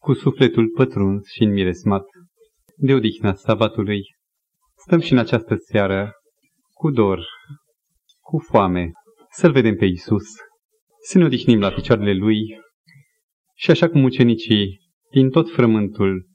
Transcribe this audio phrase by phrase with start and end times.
[0.00, 2.04] cu sufletul pătruns și înmiresmat
[2.76, 4.02] de odihna sabatului,
[4.76, 6.12] stăm și în această seară
[6.72, 7.26] cu dor,
[8.20, 8.90] cu foame,
[9.30, 10.24] să-L vedem pe Isus,
[11.08, 12.40] să ne odihnim la picioarele Lui
[13.56, 16.28] și așa cum ucenicii din tot frământul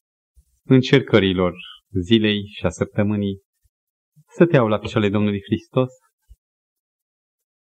[0.63, 1.53] încercărilor
[2.01, 3.41] zilei și a săptămânii
[4.35, 5.89] să te iau la picioarele Domnului Hristos,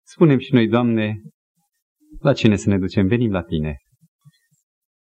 [0.07, 1.21] spunem și noi, Doamne,
[2.21, 3.07] la cine să ne ducem?
[3.07, 3.77] Venim la Tine.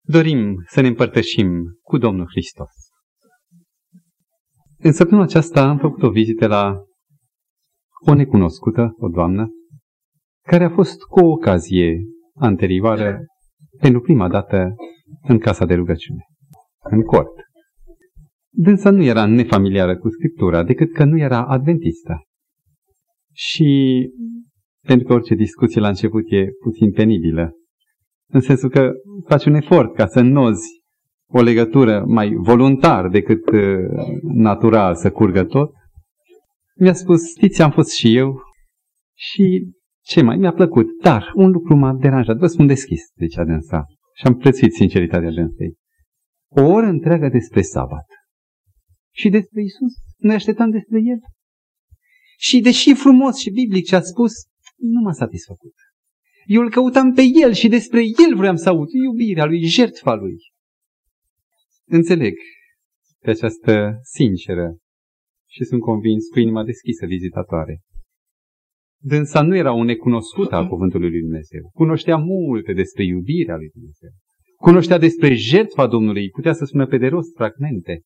[0.04, 2.70] Dorim să ne împărtășim cu Domnul Hristos.
[4.78, 6.84] În săptămâna aceasta am făcut o vizită la
[8.08, 9.50] o necunoscută, o doamnă,
[10.48, 13.26] care a fost cu o ocazie anterioară
[13.80, 14.76] pentru prima dată
[15.22, 16.26] în casa de rugăciune,
[16.90, 17.34] în cort.
[18.54, 22.22] Dânsa nu era nefamiliară cu Scriptura, decât că nu era adventistă.
[23.34, 24.09] Și
[24.88, 27.52] pentru că orice discuție la început e puțin penibilă,
[28.31, 28.91] în sensul că
[29.27, 30.81] faci un efort ca să înnozi
[31.30, 33.62] o legătură mai voluntar decât uh,
[34.22, 35.72] natural să curgă tot,
[36.75, 38.41] mi-a spus, știți, am fost și eu
[39.17, 43.86] și ce mai mi-a plăcut, dar un lucru m-a deranjat, vă spun deschis, zicea dânsa,
[44.16, 45.75] și am prețuit sinceritatea dânsei.
[46.47, 48.06] O oră întreagă despre sabat.
[49.13, 49.94] Și despre Isus.
[50.17, 51.19] Ne așteptam despre El.
[52.38, 54.31] Și deși frumos și biblic ce a spus,
[54.78, 55.73] nu m-a satisfăcut.
[56.45, 60.38] Eu îl căutam pe El și despre El vreau să aud iubirea Lui, jertfa Lui.
[61.86, 62.34] Înțeleg
[63.20, 64.78] pe această sinceră
[65.50, 67.81] și sunt convins cu inima deschisă vizitatoare.
[69.03, 71.69] Dânsa nu era un necunoscut al Cuvântului Lui Dumnezeu.
[71.73, 74.09] Cunoștea multe despre iubirea Lui Dumnezeu.
[74.56, 78.02] Cunoștea despre jertfa Domnului, putea să spună pe de rost fragmente.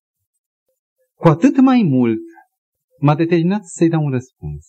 [1.14, 2.22] Cu atât mai mult
[3.00, 4.66] m-a determinat să-i dau un răspuns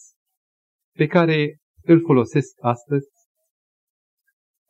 [0.96, 3.06] pe care îl folosesc astăzi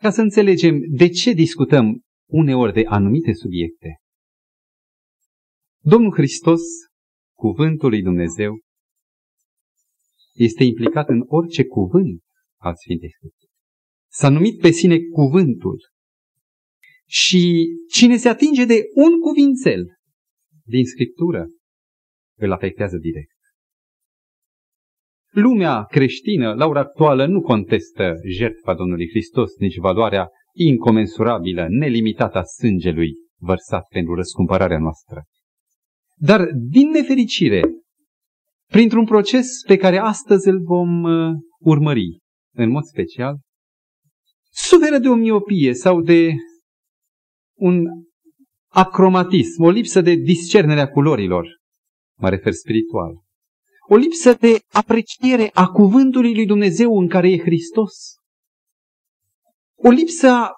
[0.07, 3.97] ca să înțelegem de ce discutăm uneori de anumite subiecte.
[5.83, 6.61] Domnul Hristos,
[7.37, 8.61] cuvântul lui Dumnezeu,
[10.33, 12.23] este implicat în orice cuvânt
[12.57, 13.51] al Sfintei Scripturi.
[14.09, 15.79] S-a numit pe sine cuvântul.
[17.07, 19.87] Și cine se atinge de un cuvințel
[20.65, 21.49] din Scriptură,
[22.39, 23.36] îl afectează direct.
[25.37, 32.43] Lumea creștină, la ora actuală, nu contestă jertfa Domnului Hristos, nici valoarea incomensurabilă, nelimitată a
[32.43, 35.25] sângelui vărsat pentru răscumpărarea noastră.
[36.15, 37.63] Dar, din nefericire,
[38.67, 42.19] printr-un proces pe care astăzi îl vom uh, urmări,
[42.55, 43.39] în mod special,
[44.51, 46.35] suferă de o miopie sau de
[47.59, 47.85] un
[48.73, 51.49] acromatism, o lipsă de discernere a culorilor,
[52.19, 53.25] mă refer spiritual,
[53.89, 57.93] o lipsă de apreciere a cuvântului lui Dumnezeu în care e Hristos,
[59.75, 60.51] o lipsă a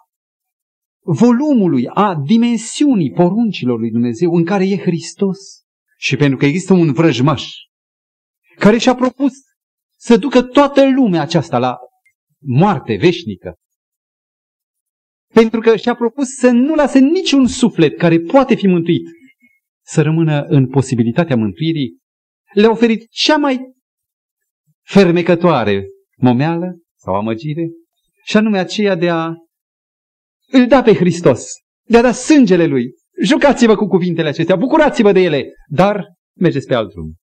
[1.00, 5.38] volumului, a dimensiunii poruncilor lui Dumnezeu în care e Hristos.
[6.00, 7.50] Și pentru că există un vrăjmaș
[8.58, 9.32] care și-a propus
[9.96, 11.76] să ducă toată lumea aceasta la
[12.38, 13.54] moarte veșnică.
[15.32, 19.02] Pentru că și-a propus să nu lase niciun suflet care poate fi mântuit
[19.84, 21.98] să rămână în posibilitatea mântuirii,
[22.54, 23.60] le-a oferit cea mai
[24.84, 25.86] fermecătoare
[26.16, 27.68] momeală sau amăgire,
[28.24, 29.34] și anume aceea de a
[30.50, 31.46] îl da pe Hristos,
[31.84, 32.90] de a da sângele Lui.
[33.22, 36.06] Jucați-vă cu cuvintele acestea, bucurați-vă de ele, dar
[36.36, 37.14] mergeți pe alt drum.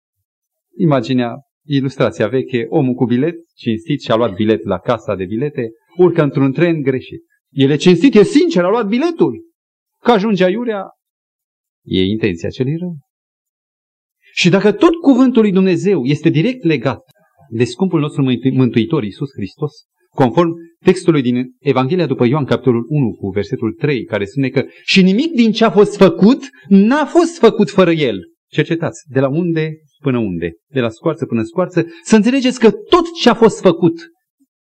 [0.77, 1.35] Imaginea,
[1.65, 6.21] ilustrația veche, omul cu bilet, cinstit și a luat bilet la casa de bilete, urcă
[6.21, 7.23] într-un tren greșit.
[7.49, 9.43] El e cinstit, e sincer, a luat biletul.
[10.01, 10.89] Că ajunge aiurea,
[11.83, 12.97] e intenția celui rău.
[14.35, 16.99] Și dacă tot cuvântul lui Dumnezeu este direct legat
[17.49, 18.23] de scumpul nostru
[18.53, 19.71] mântuitor Iisus Hristos,
[20.09, 20.49] conform
[20.83, 25.31] textului din Evanghelia după Ioan, capitolul 1, cu versetul 3, care spune că și nimic
[25.31, 28.19] din ce a fost făcut n-a fost făcut fără El.
[28.51, 33.13] Cercetați, de la unde până unde, de la scoarță până scoarță, să înțelegeți că tot
[33.21, 33.93] ce a fost făcut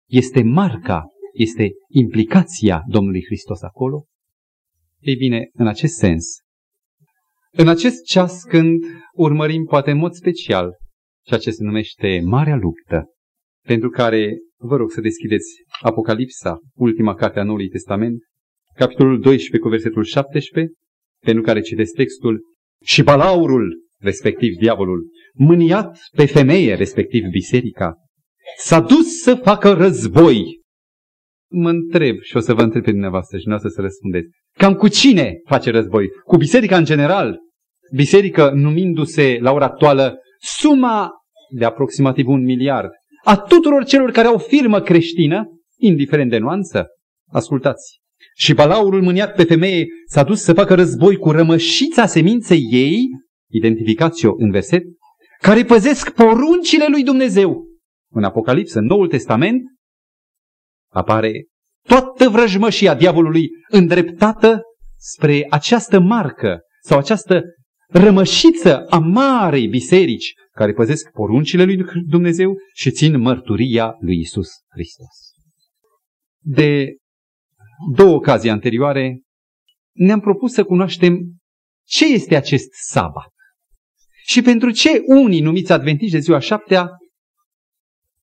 [0.09, 1.03] este marca,
[1.33, 4.05] este implicația Domnului Hristos acolo.
[4.99, 6.25] Ei bine, în acest sens,
[7.55, 10.71] în acest ceas când urmărim poate în mod special
[11.25, 13.05] ceea ce se numește Marea Luptă,
[13.65, 15.47] pentru care vă rog să deschideți
[15.81, 18.21] Apocalipsa, ultima carte a Noului Testament,
[18.75, 20.73] capitolul 12 cu versetul 17,
[21.23, 22.41] pentru care citesc textul
[22.83, 27.95] și balaurul, respectiv diavolul, mâniat pe femeie, respectiv biserica,
[28.57, 30.61] s-a dus să facă război.
[31.51, 34.29] Mă întreb și o să vă întreb pe dumneavoastră și nu o să, să răspundeți.
[34.57, 36.07] Cam cu cine face război?
[36.23, 37.39] Cu biserica în general?
[37.93, 41.11] Biserică numindu-se la ora actuală suma
[41.49, 42.89] de aproximativ un miliard
[43.23, 46.87] a tuturor celor care au firmă creștină, indiferent de nuanță.
[47.31, 47.99] Ascultați,
[48.35, 53.07] și balaurul mâniat pe femeie s-a dus să facă război cu rămășița seminței ei,
[53.51, 54.83] identificați-o în verset,
[55.41, 57.65] care păzesc poruncile lui Dumnezeu.
[58.11, 59.61] În Apocalipsă, în Noul Testament,
[60.91, 61.45] apare
[61.87, 64.61] toată vrăjmășia diavolului îndreptată
[64.97, 67.41] spre această marcă sau această
[67.87, 75.33] rămășiță a marei biserici care păzesc poruncile lui Dumnezeu și țin mărturia lui Isus Hristos.
[76.39, 76.95] De
[77.95, 79.21] două ocazii anterioare
[79.91, 81.19] ne-am propus să cunoaștem
[81.83, 83.33] ce este acest sabat
[84.25, 86.89] și pentru ce unii numiți adventiști de ziua șaptea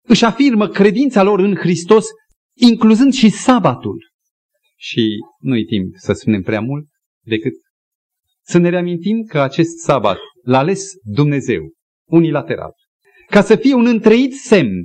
[0.03, 2.07] își afirmă credința lor în Hristos,
[2.55, 4.11] incluzând și sabatul.
[4.77, 5.09] Și
[5.39, 6.87] nu-i timp să spunem prea mult
[7.25, 7.53] decât
[8.45, 11.71] să ne reamintim că acest sabat l-a ales Dumnezeu,
[12.09, 12.73] unilateral,
[13.27, 14.85] ca să fie un întreit semn,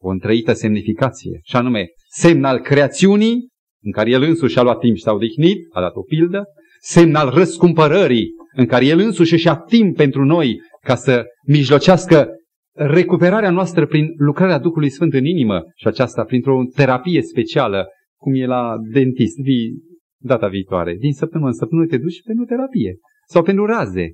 [0.00, 3.48] o întreită semnificație, și anume semn al creațiunii,
[3.82, 6.44] în care el însuși a luat timp și s-a odihnit, a dat o pildă,
[6.80, 12.28] semn al răscumpărării, în care el însuși și-a timp pentru noi ca să mijlocească
[12.72, 17.86] recuperarea noastră prin lucrarea Duhului Sfânt în inimă și aceasta printr-o terapie specială,
[18.16, 19.72] cum e la dentist, vii
[20.20, 20.94] data viitoare.
[20.94, 24.12] Din săptămână în săptămână te duci pentru terapie sau pentru raze.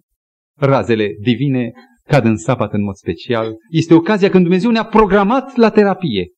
[0.59, 1.73] Razele divine
[2.03, 3.55] cad în sabat în mod special.
[3.71, 6.29] Este ocazia când Dumnezeu ne-a programat la terapie.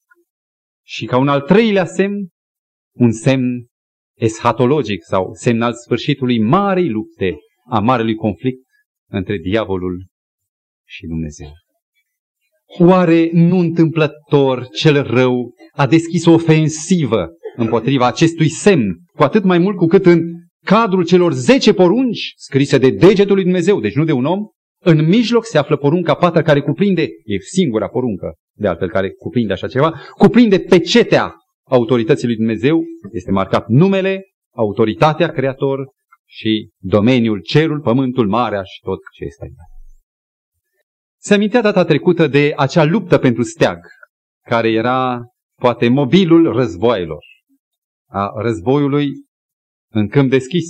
[0.85, 2.29] Și ca un al treilea semn,
[2.99, 3.67] un semn
[4.19, 7.37] eschatologic sau semn al sfârșitului marei lupte,
[7.69, 8.67] a marelui conflict
[9.11, 10.07] între diavolul
[10.89, 11.49] și Dumnezeu.
[12.79, 19.59] Oare nu întâmplător cel rău a deschis o ofensivă împotriva acestui semn, cu atât mai
[19.59, 20.21] mult cu cât în
[20.65, 24.41] cadrul celor zece porunci scrise de degetul lui Dumnezeu, deci nu de un om,
[24.85, 29.53] în mijloc se află porunca pată care cuprinde, e singura poruncă, de altfel care cuprinde
[29.53, 31.35] așa ceva, cuprinde pecetea
[31.69, 34.23] autorității lui Dumnezeu, este marcat numele,
[34.55, 35.87] autoritatea, creator
[36.29, 39.75] și domeniul, cerul, pământul, marea și tot ce este aici.
[41.26, 43.78] Se amintea data trecută de acea luptă pentru steag,
[44.49, 45.23] care era
[45.61, 47.25] poate mobilul războaielor,
[48.11, 49.11] a războiului
[49.93, 50.64] în câmp deschis.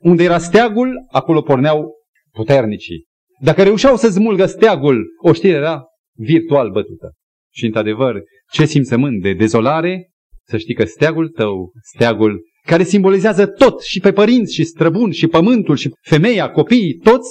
[0.00, 1.94] Unde era steagul, acolo porneau
[2.30, 3.04] puternicii.
[3.40, 5.82] Dacă reușeau să smulgă steagul, o știre era
[6.18, 7.12] virtual bătută.
[7.52, 8.22] Și într-adevăr,
[8.52, 10.10] ce simțământ de dezolare,
[10.46, 15.26] să știi că steagul tău, steagul care simbolizează tot, și pe părinți, și străbun, și
[15.26, 17.30] pământul, și femeia, copiii, toți,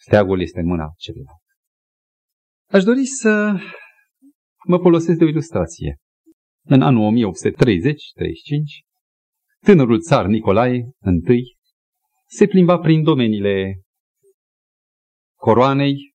[0.00, 1.44] steagul este în mâna celuilalt.
[2.76, 3.56] Aș dori să
[4.66, 5.96] mă folosesc de o ilustrație.
[6.68, 7.94] În anul 1830-35,
[9.64, 11.56] tânărul țar Nicolae I
[12.26, 13.80] se plimba prin domeniile
[15.38, 16.14] coroanei,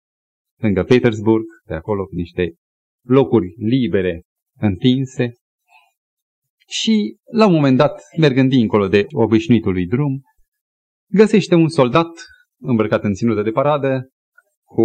[0.61, 2.53] lângă Petersburg, de acolo niște
[3.07, 4.21] locuri libere,
[4.59, 5.31] întinse,
[6.67, 10.21] și la un moment dat, mergând dincolo de obișnuitului drum,
[11.09, 12.09] găsește un soldat
[12.59, 14.09] îmbrăcat în ținută de paradă,
[14.63, 14.83] cu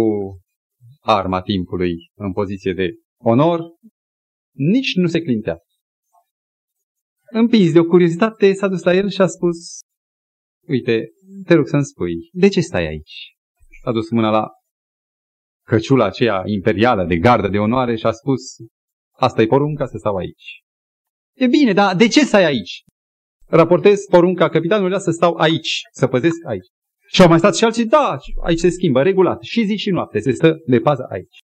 [1.07, 3.59] arma timpului în poziție de onor,
[4.51, 5.57] nici nu se clintea.
[7.31, 9.79] Împins de o curiozitate, s-a dus la el și a spus,
[10.67, 11.09] uite,
[11.45, 13.35] te rog să-mi spui, de ce stai aici?
[13.81, 14.47] A dus mâna la
[15.65, 18.41] căciula aceea imperială de gardă de onoare și a spus,
[19.11, 20.61] asta e porunca să stau aici.
[21.35, 22.83] E bine, dar de ce stai aici?
[23.45, 26.67] Raportez porunca capitanului să stau aici, să păzesc aici.
[27.13, 30.19] Și au mai stat și alții, da, aici se schimbă regulat, și zi și noapte,
[30.19, 31.37] se stă de pază aici.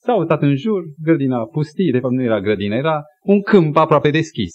[0.00, 4.10] S-au uitat în jur, grădina pustie, de fapt nu era grădină, era un câmp aproape
[4.10, 4.52] deschis.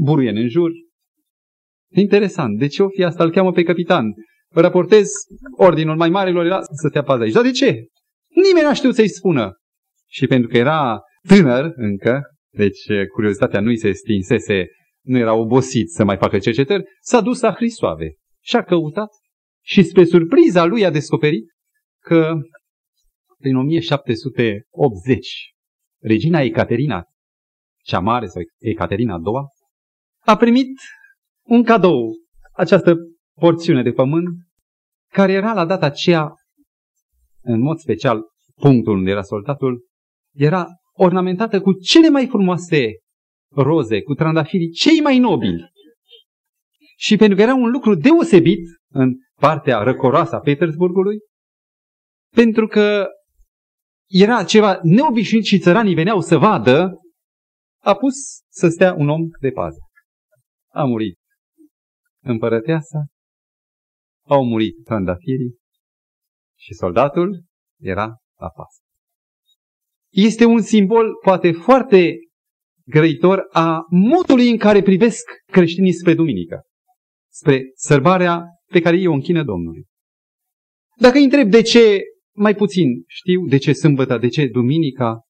[0.00, 0.70] Buruien în jur.
[1.94, 3.24] Interesant, de ce o fi asta?
[3.24, 4.04] Îl cheamă pe capitan.
[4.54, 5.08] Raportez
[5.56, 7.32] ordinul mai marilor era să stea pază aici.
[7.32, 7.84] Dar de ce?
[8.46, 9.52] Nimeni n-a știut să-i spună.
[10.08, 12.80] Și pentru că era tânăr încă, deci
[13.12, 14.66] curiozitatea nu-i se stinsese,
[15.04, 19.08] nu era obosit să mai facă cercetări, s-a dus la Hrisoave și a căutat
[19.64, 21.44] și spre surpriza lui a descoperit
[22.00, 22.34] că
[23.38, 25.52] prin 1780
[26.00, 27.04] regina Ecaterina
[27.82, 29.48] cea mare sau Ecaterina a doua
[30.24, 30.78] a primit
[31.42, 32.12] un cadou,
[32.52, 32.96] această
[33.34, 34.28] porțiune de pământ
[35.12, 36.32] care era la data aceea,
[37.42, 38.22] în mod special,
[38.54, 39.86] punctul unde era soldatul,
[40.34, 42.92] era ornamentată cu cele mai frumoase
[43.54, 45.72] roze, cu trandafirii cei mai nobili.
[46.96, 48.60] Și pentru că era un lucru deosebit
[48.94, 51.18] în partea răcoroasă a Petersburgului,
[52.34, 53.06] pentru că
[54.06, 57.00] era ceva neobișnuit și țăranii veneau să vadă,
[57.82, 58.14] a pus
[58.48, 59.78] să stea un om de pază.
[60.72, 61.18] A murit
[62.22, 63.04] împărăteasa,
[64.26, 65.58] au murit trandafirii
[66.58, 67.44] și soldatul
[67.80, 68.06] era
[68.38, 68.78] la pază.
[70.10, 72.16] Este un simbol poate foarte
[72.86, 76.62] grăitor a modului în care privesc creștinii spre duminică,
[77.32, 79.84] spre sărbarea pe care ei o închină Domnului.
[80.96, 82.00] Dacă îi întreb de ce,
[82.36, 85.20] mai puțin știu, de ce sâmbătă, de ce duminica,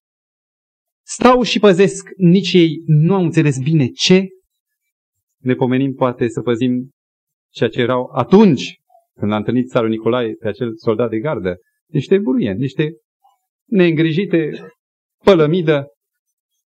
[1.05, 4.27] stau și păzesc, nici ei nu au înțeles bine ce,
[5.41, 6.89] ne pomenim poate să păzim
[7.51, 8.75] ceea ce erau atunci,
[9.19, 12.91] când a întâlnit țarul Nicolae pe acel soldat de gardă, niște buruieni, niște
[13.65, 14.51] neîngrijite
[15.23, 15.87] pălămidă,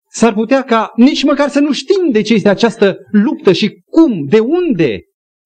[0.08, 4.24] s-ar putea ca nici măcar să nu știm de ce este această luptă și cum,
[4.24, 5.00] de unde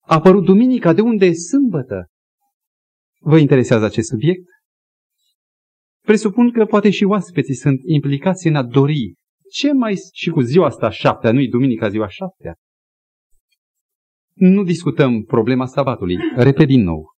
[0.07, 2.05] a apărut duminica, de unde e sâmbătă.
[3.19, 4.45] Vă interesează acest subiect?
[6.05, 9.13] Presupun că poate și oaspeții sunt implicați în a dori.
[9.51, 12.53] Ce mai și cu ziua asta șaptea, nu-i duminica ziua șaptea?
[14.33, 16.17] Nu discutăm problema sabatului.
[16.35, 17.11] Repet din nou.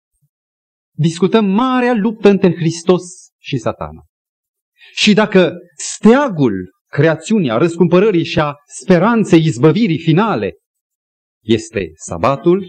[0.95, 3.03] Discutăm marea luptă între Hristos
[3.37, 4.03] și satana.
[4.93, 10.53] Și dacă steagul creațiunii, a răscumpărării și a speranței izbăvirii finale
[11.47, 12.65] este sabatul,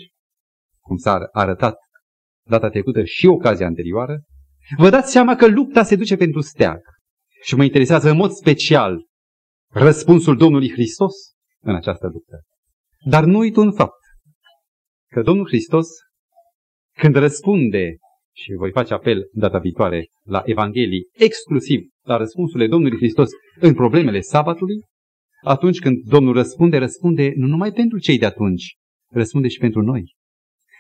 [0.80, 1.76] cum s-a arătat
[2.47, 4.20] data trecută și ocazia anterioară,
[4.76, 6.80] vă dați seama că lupta se duce pentru steag.
[7.42, 9.06] Și mă interesează în mod special
[9.73, 11.14] răspunsul Domnului Hristos
[11.62, 12.40] în această luptă.
[13.04, 14.00] Dar nu uit un fapt,
[15.11, 15.87] că Domnul Hristos,
[16.97, 17.97] când răspunde,
[18.35, 23.30] și voi face apel data viitoare la Evanghelii, exclusiv la răspunsurile Domnului Hristos
[23.61, 24.80] în problemele sabatului,
[25.45, 28.76] atunci când Domnul răspunde, răspunde nu numai pentru cei de atunci,
[29.11, 30.14] răspunde și pentru noi.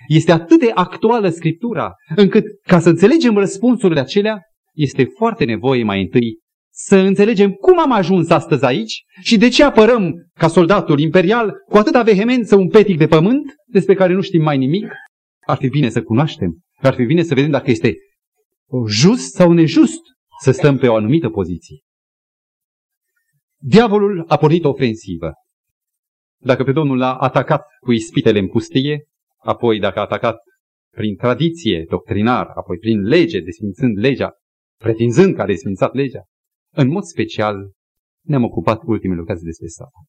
[0.08, 4.40] Este atât de actuală Scriptura, încât ca să înțelegem răspunsurile acelea,
[4.74, 6.38] este foarte nevoie mai întâi
[6.80, 11.76] să înțelegem cum am ajuns astăzi aici și de ce apărăm ca soldatul imperial cu
[11.76, 14.92] atâta vehemență un petic de pământ despre care nu știm mai nimic.
[15.46, 17.94] Ar fi bine să cunoaștem, ar fi bine să vedem dacă este
[18.88, 20.00] just sau nejust
[20.40, 21.76] să stăm pe o anumită poziție.
[23.60, 25.32] Diavolul a pornit o ofensivă.
[26.40, 29.04] Dacă pe Domnul l-a atacat cu ispitele în pustie,
[29.36, 30.36] apoi dacă a atacat
[30.94, 34.30] prin tradiție doctrinar, apoi prin lege, desfințând legea,
[34.76, 36.22] pretinzând că a desfințat legea,
[36.74, 37.70] în mod special
[38.24, 40.06] ne-am ocupat ultimele ocazii despre sabat.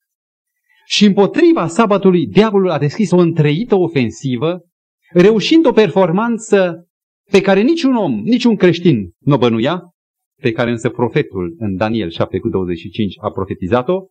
[0.86, 4.62] Și împotriva sabatului, diavolul a deschis o întreită ofensivă,
[5.10, 6.88] reușind o performanță
[7.32, 9.94] pe care niciun om, niciun creștin nu o bănuia,
[10.40, 14.06] pe care însă profetul în Daniel 7 cu 25 a profetizat-o,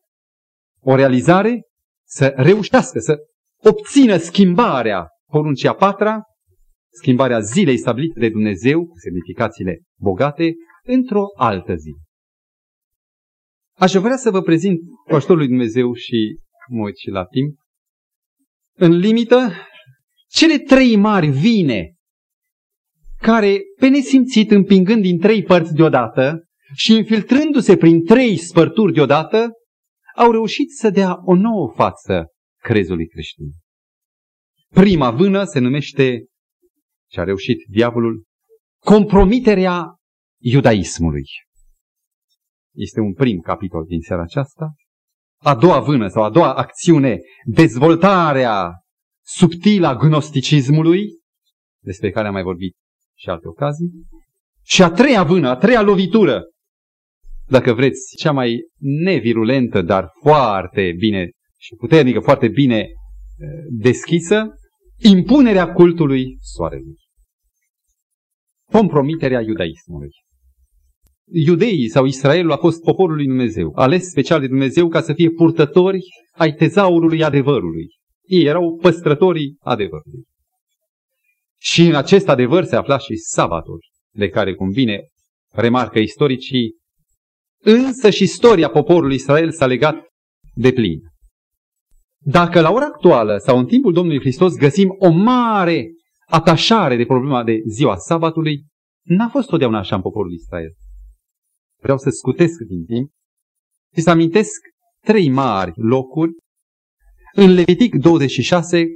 [0.81, 1.63] o realizare
[2.07, 3.17] să reușească să
[3.57, 6.23] obțină schimbarea poruncii a patra,
[6.91, 11.97] schimbarea zilei stabilite de Dumnezeu, cu semnificațiile bogate, într-o altă zi.
[13.77, 17.59] Aș vrea să vă prezint cu ajutorul lui Dumnezeu și mă uit și la timp.
[18.77, 19.51] În limită,
[20.29, 21.98] cele trei mari vine
[23.21, 26.45] care, pe nesimțit, împingând din trei părți deodată
[26.75, 29.51] și infiltrându-se prin trei spărturi deodată,
[30.17, 32.27] au reușit să dea o nouă față
[32.63, 33.47] crezului creștin.
[34.69, 36.27] Prima vână se numește,
[37.11, 38.25] ce a reușit diavolul,
[38.85, 39.95] compromiterea
[40.41, 41.25] iudaismului.
[42.75, 44.73] Este un prim capitol din seara aceasta.
[45.43, 48.73] A doua vână sau a doua acțiune, dezvoltarea
[49.25, 51.09] subtilă a gnosticismului,
[51.83, 52.77] despre care am mai vorbit
[53.19, 53.91] și alte ocazii.
[54.65, 56.43] Și a treia vână, a treia lovitură,
[57.47, 62.89] dacă vreți, cea mai nevirulentă, dar foarte bine și puternică, foarte bine eh,
[63.69, 64.47] deschisă,
[64.99, 66.97] impunerea cultului soarelui.
[68.73, 70.11] Compromiterea iudaismului.
[71.31, 75.31] Iudeii sau Israelul a fost poporul lui Dumnezeu, ales special de Dumnezeu ca să fie
[75.31, 76.01] purtători
[76.33, 77.87] ai tezaurului adevărului.
[78.27, 80.28] Ei erau păstrătorii adevărului.
[81.61, 83.79] Și în acest adevăr se afla și sabatul,
[84.15, 85.01] de care, cum bine
[85.53, 86.77] remarcă istoricii,
[87.63, 90.07] însă și istoria poporului Israel s-a legat
[90.55, 91.01] de plin.
[92.21, 95.87] Dacă la ora actuală sau în timpul Domnului Hristos găsim o mare
[96.27, 98.65] atașare de problema de ziua sabatului,
[99.03, 100.75] n-a fost totdeauna așa în poporul Israel.
[101.83, 103.11] Vreau să scutesc din timp
[103.95, 104.61] și să amintesc
[105.05, 106.33] trei mari locuri
[107.35, 108.87] în Levitic 26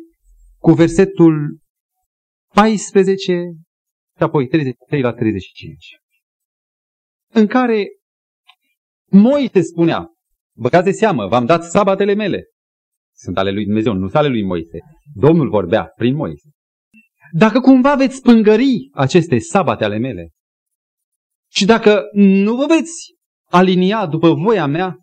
[0.59, 1.59] cu versetul
[2.52, 3.23] 14
[4.16, 5.87] și apoi 33 la 35,
[7.32, 7.87] în care
[9.11, 10.06] Moise spunea,
[10.56, 12.44] băgați de seamă, v-am dat sabatele mele.
[13.14, 14.78] Sunt ale lui Dumnezeu, nu sunt ale lui Moise.
[15.14, 16.49] Domnul vorbea prin Moise.
[17.32, 20.30] Dacă cumva veți spângări aceste sabate ale mele
[21.50, 24.97] și dacă nu vă veți alinia după voia mea,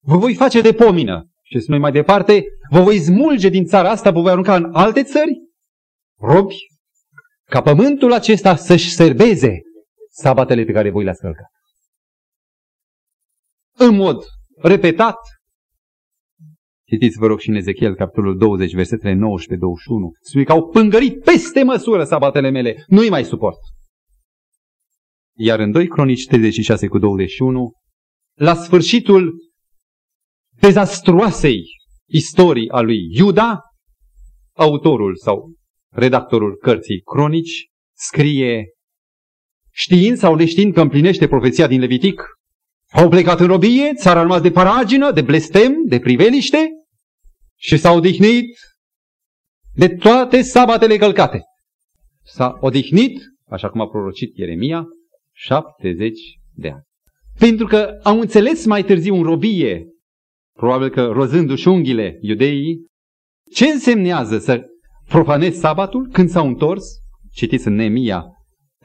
[0.00, 1.24] vă voi face de pomină.
[1.42, 5.02] Și noi mai departe, vă voi smulge din țara asta, vă voi arunca în alte
[5.02, 5.49] țări
[6.20, 6.56] robi,
[7.44, 9.60] ca pământul acesta să-și serbeze
[10.10, 11.50] sabatele pe care voi le-ați călcat.
[13.76, 14.24] În mod
[14.62, 15.16] repetat,
[16.90, 19.18] Citiți, vă rog, și în Ezechiel, capitolul 20, versetele 19-21.
[20.20, 22.84] Spune că au pângărit peste măsură sabatele mele.
[22.86, 23.58] Nu-i mai suport.
[25.36, 27.72] Iar în 2 Cronici 36 cu 21,
[28.38, 29.34] la sfârșitul
[30.60, 31.62] dezastruoasei
[32.08, 33.60] istorii a lui Iuda,
[34.56, 35.52] autorul sau
[35.90, 38.64] redactorul cărții Cronici scrie
[39.72, 42.22] știind sau neștiind că împlinește profeția din Levitic,
[42.92, 46.70] au plecat în robie, țara a rămas de paragină, de blestem, de priveliște
[47.56, 48.58] și s-au odihnit
[49.74, 51.42] de toate sabatele călcate.
[52.22, 54.84] S-a odihnit, așa cum a prorocit Ieremia,
[55.32, 56.18] 70
[56.54, 56.82] de ani.
[57.38, 59.86] Pentru că au înțeles mai târziu în robie,
[60.52, 62.86] probabil că rozându-și unghiile iudeii,
[63.52, 64.69] ce însemnează să
[65.10, 66.84] profanezi sabatul când s-au întors,
[67.32, 68.24] citiți în Nemia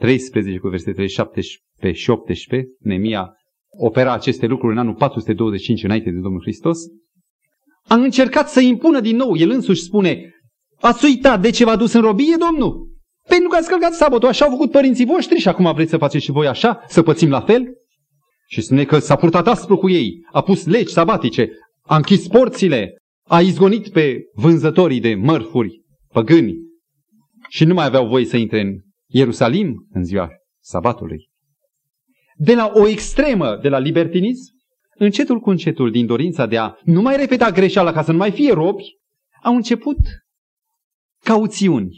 [0.00, 3.32] 13 cu versetele 17 și 18, Nemia
[3.78, 6.78] opera aceste lucruri în anul 425 înainte de Domnul Hristos,
[7.88, 10.30] a încercat să impună din nou, el însuși spune,
[10.80, 12.88] ați uitat de ce v-a dus în robie, Domnul?
[13.28, 16.24] Pentru că ați călcat sabatul, așa au făcut părinții voștri și acum vreți să faceți
[16.24, 17.62] și voi așa, să pățim la fel?
[18.46, 21.50] Și spune că s-a purtat aspru cu ei, a pus legi sabatice,
[21.82, 22.96] a închis porțile,
[23.28, 25.84] a izgonit pe vânzătorii de mărfuri
[26.16, 26.56] păgâni
[27.48, 30.28] și nu mai aveau voie să intre în Ierusalim în ziua
[30.62, 31.28] sabatului.
[32.36, 34.54] De la o extremă, de la libertinism,
[34.94, 38.30] încetul cu încetul, din dorința de a nu mai repeta greșeala ca să nu mai
[38.30, 38.82] fie robi,
[39.42, 39.96] au început
[41.24, 41.88] cauțiuni,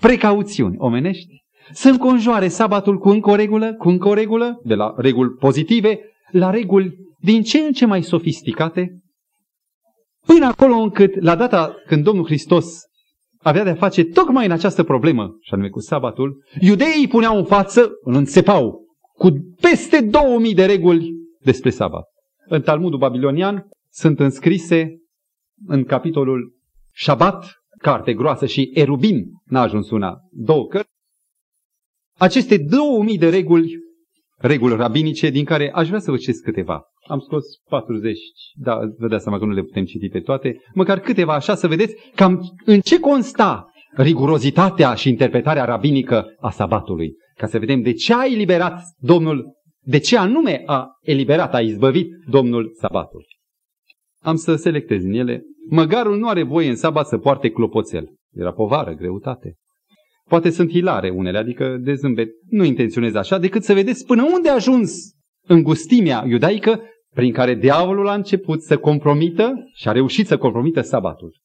[0.00, 1.34] precauțiuni omenești,
[1.72, 6.00] să înconjoare sabatul cu încă o regulă, cu încă o regulă, de la reguli pozitive,
[6.30, 8.98] la reguli din ce în ce mai sofisticate,
[10.26, 12.92] până acolo încât, la data când Domnul Hristos
[13.44, 17.90] avea de-a face tocmai în această problemă, și anume cu sabatul, iudeii puneau în față,
[18.02, 22.04] îl înțepau, cu peste 2000 de reguli despre sabat.
[22.46, 24.96] În Talmudul babilonian sunt înscrise
[25.66, 26.56] în capitolul
[26.94, 27.46] Shabbat,
[27.78, 30.92] carte groasă, și Erubin, n-a ajuns una, două cărți,
[32.18, 33.78] aceste 2000 de reguli,
[34.36, 36.82] reguli rabinice, din care aș vrea să vă citesc câteva.
[37.08, 38.18] Am scos 40,
[38.54, 41.66] da, vă dați seama că nu le putem citi pe toate, măcar câteva așa să
[41.66, 47.12] vedeți cam în ce consta rigurozitatea și interpretarea rabinică a sabatului.
[47.36, 52.08] Ca să vedem de ce a eliberat Domnul, de ce anume a eliberat, a izbăvit
[52.26, 53.24] Domnul sabatul.
[54.20, 55.42] Am să selectez în ele.
[55.70, 58.08] Măgarul nu are voie în sabat să poarte clopoțel.
[58.32, 59.54] Era povară, greutate.
[60.28, 62.28] Poate sunt hilare unele, adică de zâmbet.
[62.48, 64.92] Nu intenționez așa, decât să vedeți până unde a ajuns
[65.46, 66.80] în gustimea iudaică
[67.14, 71.40] prin care diavolul a început să compromită și a reușit să compromită sabatul.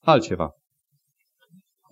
[0.00, 0.50] Altceva.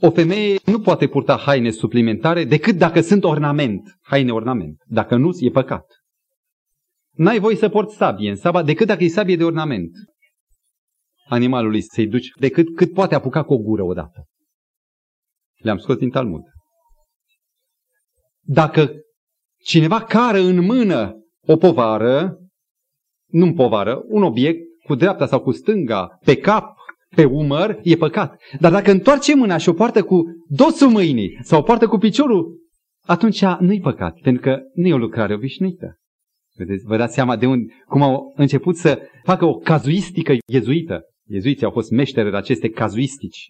[0.01, 4.83] O femeie nu poate purta haine suplimentare decât dacă sunt ornament, haine ornament.
[4.87, 5.87] Dacă nu, e păcat.
[7.11, 9.91] N-ai voie să porți sabie în sabat decât dacă e sabie de ornament.
[11.29, 14.27] Animalului să-i duci decât cât poate apuca cu o gură odată.
[15.55, 16.43] Le-am scos din Talmud.
[18.41, 18.91] Dacă
[19.63, 22.37] cineva cară în mână o povară,
[23.33, 26.75] nu povară, un obiect cu dreapta sau cu stânga, pe cap,
[27.17, 28.41] pe umăr, e păcat.
[28.61, 32.61] Dar dacă întoarce mâna și o poartă cu dosul mâinii sau o poartă cu piciorul,
[33.07, 35.97] atunci nu-i păcat, pentru că nu e o lucrare obișnuită.
[36.55, 41.01] Vedeți, vă dați seama de unde, cum au început să facă o cazuistică iezuită.
[41.29, 43.49] Iezuiții au fost meșteri de aceste cazuistici.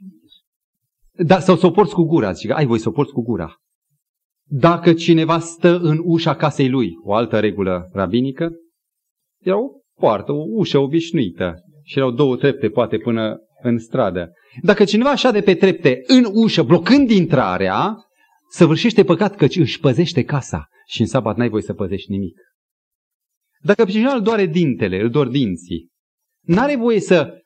[1.12, 3.56] Dar sau să o porți cu gura, zic, ai voi să o porți cu gura.
[4.48, 8.50] Dacă cineva stă în ușa casei lui, o altă regulă rabinică,
[9.42, 14.32] era o poartă, o ușă obișnuită și erau două trepte poate până în stradă.
[14.62, 17.96] Dacă cineva așa de pe trepte în ușă, blocând intrarea,
[18.50, 22.40] săvârșește păcat căci își păzește casa și în sabat n-ai voie să păzești nimic.
[23.60, 25.88] Dacă pe cineva îl doare dintele, îl dor dinții,
[26.40, 27.42] n-are voie să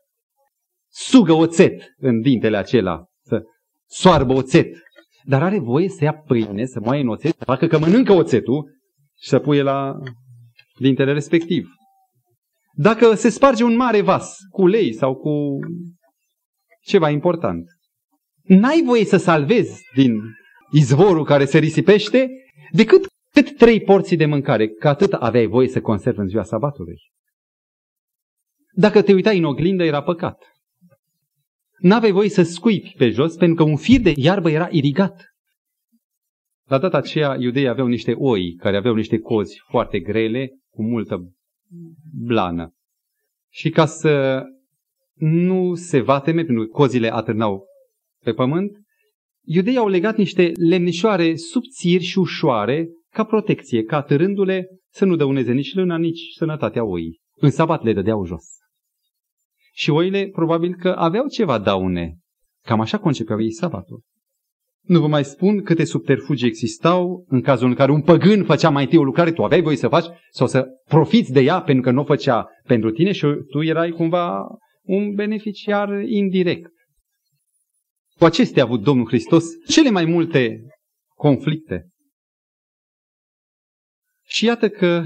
[0.89, 3.43] sugă oțet în dintele acela, să
[3.89, 4.77] soarbă oțet,
[5.25, 8.65] dar are voie să ia pâine, să moaie în oțet, să facă că mănâncă oțetul
[9.19, 9.99] și să puie la
[10.79, 11.69] dintele respectiv.
[12.79, 15.59] Dacă se sparge un mare vas cu ulei sau cu
[16.81, 17.65] ceva important,
[18.43, 20.21] n-ai voie să salvezi din
[20.71, 22.29] izvorul care se risipește
[22.73, 26.97] decât cât trei porții de mâncare, că atât aveai voie să conservi în ziua sabatului.
[28.73, 30.45] Dacă te uitai în oglindă, era păcat.
[31.79, 35.25] N-aveai voie să scuipi pe jos, pentru că un fir de iarbă era irigat.
[36.69, 41.36] La data aceea, iudeii aveau niște oi care aveau niște cozi foarte grele, cu multă
[42.13, 42.75] blană.
[43.51, 44.43] Și ca să
[45.15, 47.67] nu se vateme, pentru că cozile atârnau
[48.25, 48.71] pe pământ,
[49.45, 55.53] iudeii au legat niște lemnișoare subțiri și ușoare ca protecție, ca târându-le să nu dăuneze
[55.53, 57.21] nici lâna, nici sănătatea oii.
[57.35, 58.45] În sabat le dădeau jos.
[59.73, 62.19] Și oile probabil că aveau ceva daune.
[62.65, 64.03] Cam așa concepeau ei sabatul.
[64.87, 68.83] Nu vă mai spun câte subterfugi existau în cazul în care un păgân făcea mai
[68.83, 71.91] întâi o lucrare, tu aveai voie să faci sau să profiți de ea pentru că
[71.91, 74.47] nu o făcea pentru tine și tu erai cumva
[74.83, 76.71] un beneficiar indirect.
[78.19, 80.61] Cu acestea a avut Domnul Hristos cele mai multe
[81.15, 81.89] conflicte.
[84.25, 85.05] Și iată că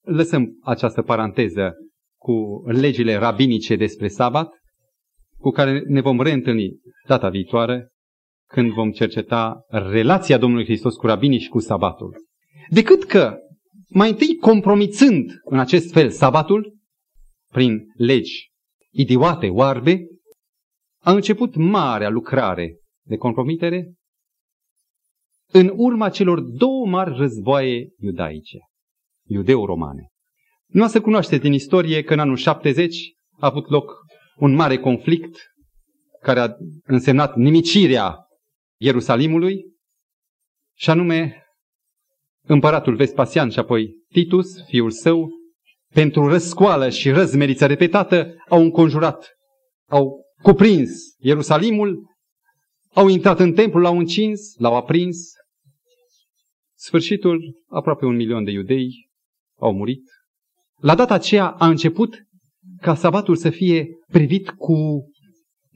[0.00, 1.74] lăsăm această paranteză
[2.18, 4.48] cu legile rabinice despre sabat,
[5.38, 6.70] cu care ne vom reîntâlni
[7.06, 7.90] data viitoare,
[8.46, 12.14] când vom cerceta relația Domnului Hristos cu rabinii și cu sabatul.
[12.68, 13.36] Decât că,
[13.88, 16.76] mai întâi compromițând în acest fel sabatul,
[17.52, 18.50] prin legi
[18.90, 20.06] idiote, oarbe,
[21.02, 23.92] a început marea lucrare de compromitere
[25.52, 28.58] în urma celor două mari războaie iudaice,
[29.28, 30.08] iudeo-romane.
[30.66, 32.96] Nu să cunoașteți din istorie că în anul 70
[33.38, 33.92] a avut loc
[34.36, 35.38] un mare conflict
[36.20, 36.48] care a
[36.84, 38.25] însemnat nimicirea
[38.76, 39.64] Ierusalimului,
[40.74, 41.46] și anume
[42.46, 45.28] împăratul Vespasian și apoi Titus, fiul său,
[45.92, 49.36] pentru răscoală și răzmeriță repetată, au înconjurat,
[49.88, 52.04] au cuprins Ierusalimul,
[52.92, 55.32] au intrat în templu, l-au încins, l-au aprins.
[56.74, 59.10] Sfârșitul, aproape un milion de iudei
[59.58, 60.02] au murit.
[60.80, 62.16] La data aceea a început
[62.80, 64.74] ca sabatul să fie privit cu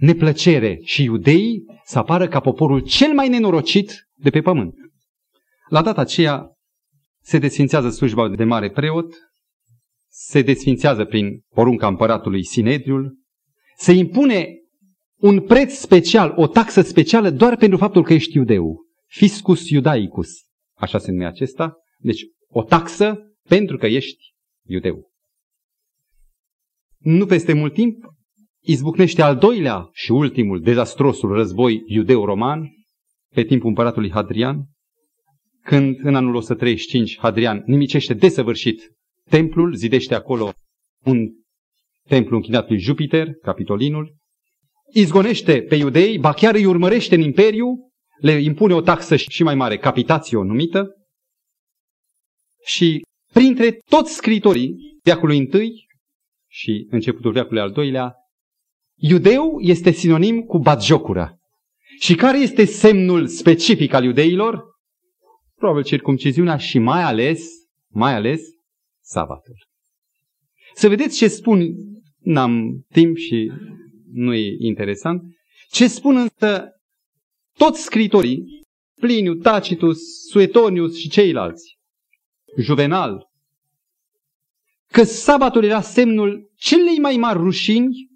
[0.00, 4.74] neplăcere și iudeii să apară ca poporul cel mai nenorocit de pe pământ.
[5.68, 6.56] La data aceea
[7.22, 9.14] se desfințează slujba de mare preot,
[10.08, 13.18] se desfințează prin porunca împăratului Sinedriul,
[13.76, 14.48] se impune
[15.16, 18.80] un preț special, o taxă specială doar pentru faptul că ești iudeu.
[19.06, 20.28] Fiscus iudaicus,
[20.74, 21.76] așa se numește acesta.
[21.98, 24.34] Deci o taxă pentru că ești
[24.66, 25.10] iudeu.
[26.98, 28.04] Nu peste mult timp,
[28.62, 32.70] izbucnește al doilea și ultimul dezastrosul război iudeu-roman
[33.35, 34.64] pe timpul împăratului Hadrian,
[35.62, 38.92] când în anul 135 Hadrian nimicește desăvârșit
[39.29, 40.53] templul, zidește acolo
[41.05, 41.29] un
[42.09, 44.16] templu închinat lui Jupiter, Capitolinul,
[44.92, 47.66] izgonește pe iudei, ba chiar îi urmărește în imperiu,
[48.20, 50.94] le impune o taxă și mai mare, capitație numită,
[52.64, 55.87] și printre toți scritorii veacului întâi
[56.49, 58.14] și începutul veacului al doilea,
[59.02, 61.38] Iudeu este sinonim cu batjocură.
[61.98, 64.64] Și care este semnul specific al iudeilor?
[65.54, 67.48] Probabil circumciziunea și mai ales,
[67.88, 68.40] mai ales,
[69.00, 69.54] sabatul.
[70.74, 71.66] Să vedeți ce spun,
[72.18, 73.52] n-am timp și
[74.12, 75.22] nu e interesant,
[75.70, 76.68] ce spun însă
[77.56, 78.44] toți scritorii,
[78.94, 81.78] Pliniu, Tacitus, Suetonius și ceilalți,
[82.56, 83.28] Juvenal,
[84.90, 88.10] că sabatul era semnul celei mai mari rușini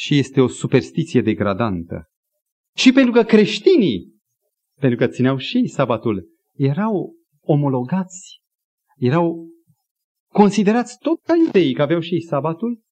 [0.00, 2.08] și este o superstiție degradantă.
[2.76, 4.14] Și pentru că creștinii,
[4.78, 8.40] pentru că țineau și sabatul, erau omologați,
[8.96, 9.48] erau
[10.32, 12.82] considerați tot ca iudei că aveau și sabatul,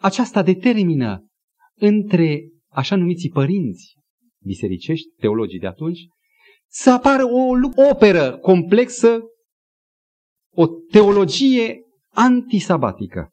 [0.00, 1.26] aceasta determină
[1.74, 3.94] între așa numiții părinți
[4.44, 6.00] bisericești, teologii de atunci,
[6.68, 7.52] să apară o
[7.90, 9.20] operă complexă,
[10.54, 13.28] o teologie antisabatică,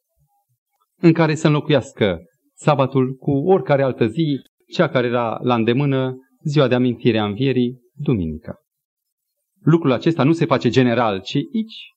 [0.97, 2.25] în care să înlocuiască
[2.61, 4.41] sabatul cu oricare altă zi,
[4.73, 8.55] cea care era la îndemână, ziua de amintire a învierii, duminica.
[9.61, 11.93] Lucrul acesta nu se face general, ci aici.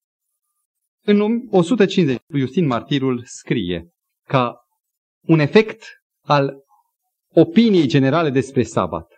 [1.04, 3.88] În 150, Iustin Martirul scrie
[4.26, 4.56] ca
[5.26, 5.84] un efect
[6.20, 6.54] al
[7.34, 9.12] opiniei generale despre sabat.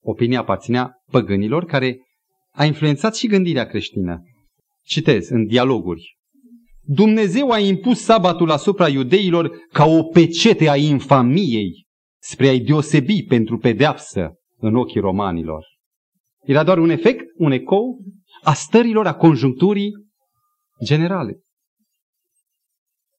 [0.00, 1.98] Opinia aparținea păgânilor care
[2.50, 4.22] a influențat și gândirea creștină.
[4.84, 6.20] Citez în dialoguri.
[6.84, 11.86] Dumnezeu a impus sabatul asupra iudeilor ca o pecete a infamiei
[12.20, 15.64] spre a-i deosebi pentru pedeapsă în ochii romanilor.
[16.42, 17.98] Era doar un efect, un ecou
[18.42, 19.92] a stărilor, a conjuncturii
[20.84, 21.40] generale.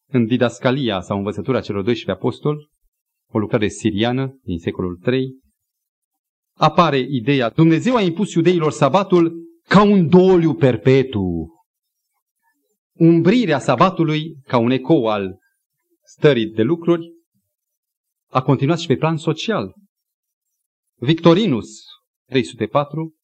[0.08, 2.70] În didascalia sau învățătura celor 12 apostoli,
[3.32, 5.42] o lucrare siriană din secolul III,
[6.54, 9.34] apare ideea Dumnezeu a impus iudeilor sabatul
[9.68, 11.53] ca un doliu perpetu
[12.94, 15.38] umbrirea sabatului ca un ecou al
[16.04, 17.12] stării de lucruri
[18.30, 19.74] a continuat și pe plan social.
[20.96, 21.68] Victorinus,
[22.26, 23.16] 304,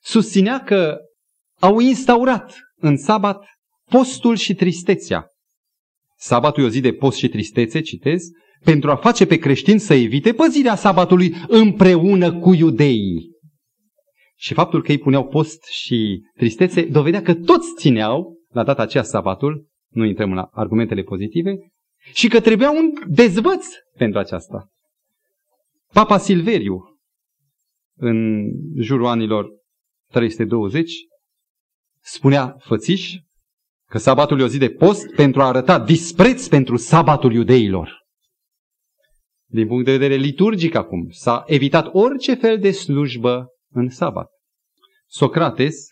[0.00, 0.98] susținea că
[1.58, 3.44] au instaurat în sabat
[3.90, 5.26] postul și tristețea.
[6.16, 8.22] Sabatul e o zi de post și tristețe, citez,
[8.64, 13.30] pentru a face pe creștini să evite păzirea sabatului împreună cu iudeii.
[14.36, 19.02] Și faptul că ei puneau post și tristețe dovedea că toți țineau la data aceea
[19.02, 21.56] sabatul, nu intrăm la argumentele pozitive,
[22.12, 24.68] și că trebuia un dezvăț pentru aceasta.
[25.92, 26.98] Papa Silveriu,
[27.96, 29.48] în jurul anilor
[30.10, 30.92] 320,
[32.00, 33.14] spunea fățiș
[33.88, 38.02] că sabatul e o zi de post pentru a arăta dispreț pentru sabatul iudeilor.
[39.46, 44.30] Din punct de vedere liturgic acum, s-a evitat orice fel de slujbă în sabat.
[45.06, 45.86] Socrates,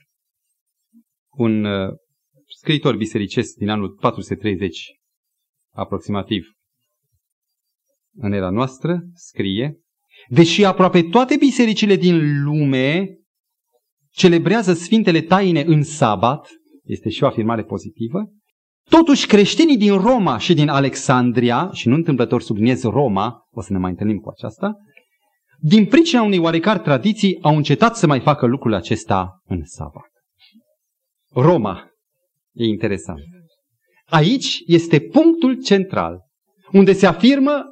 [1.30, 1.94] un uh,
[2.62, 4.94] scriitor bisericesc din anul 430
[5.72, 6.46] aproximativ
[8.14, 9.80] în era noastră, scrie,
[10.28, 13.18] deși aproape toate bisericile din lume
[14.10, 16.48] celebrează Sfintele Taine în sabat,
[16.84, 18.32] este și o afirmare pozitivă,
[18.90, 23.78] totuși creștinii din Roma și din Alexandria, și nu întâmplător subliniez Roma, o să ne
[23.78, 24.76] mai întâlnim cu aceasta,
[25.58, 30.10] din pricina unei oarecare tradiții au încetat să mai facă lucrul acesta în sabat.
[31.34, 31.91] Roma.
[32.52, 33.20] E interesant.
[34.04, 36.20] Aici este punctul central,
[36.72, 37.64] unde se afirmă,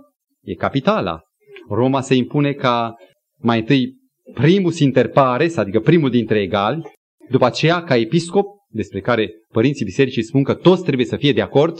[0.43, 1.21] e capitala.
[1.69, 2.95] Roma se impune ca
[3.38, 3.99] mai întâi
[4.35, 6.83] primus inter pares, adică primul dintre egali,
[7.29, 11.40] după aceea ca episcop, despre care părinții bisericii spun că toți trebuie să fie de
[11.40, 11.79] acord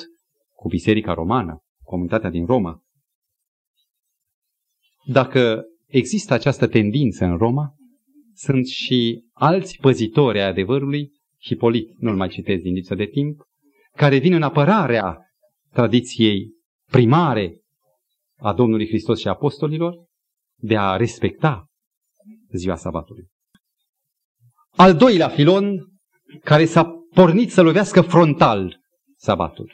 [0.55, 2.83] cu biserica romană, comunitatea din Roma.
[5.05, 7.75] Dacă există această tendință în Roma,
[8.35, 13.43] sunt și alți păzitori ai adevărului, Hipolit, nu-l mai citesc din lipsă de timp,
[13.97, 15.19] care vin în apărarea
[15.73, 16.49] tradiției
[16.91, 17.61] primare
[18.37, 20.05] a Domnului Hristos și apostolilor
[20.57, 21.67] de a respecta
[22.53, 23.29] ziua sabatului.
[24.71, 25.91] Al doilea filon
[26.45, 28.81] care s-a pornit să lovească frontal
[29.17, 29.73] sabatul.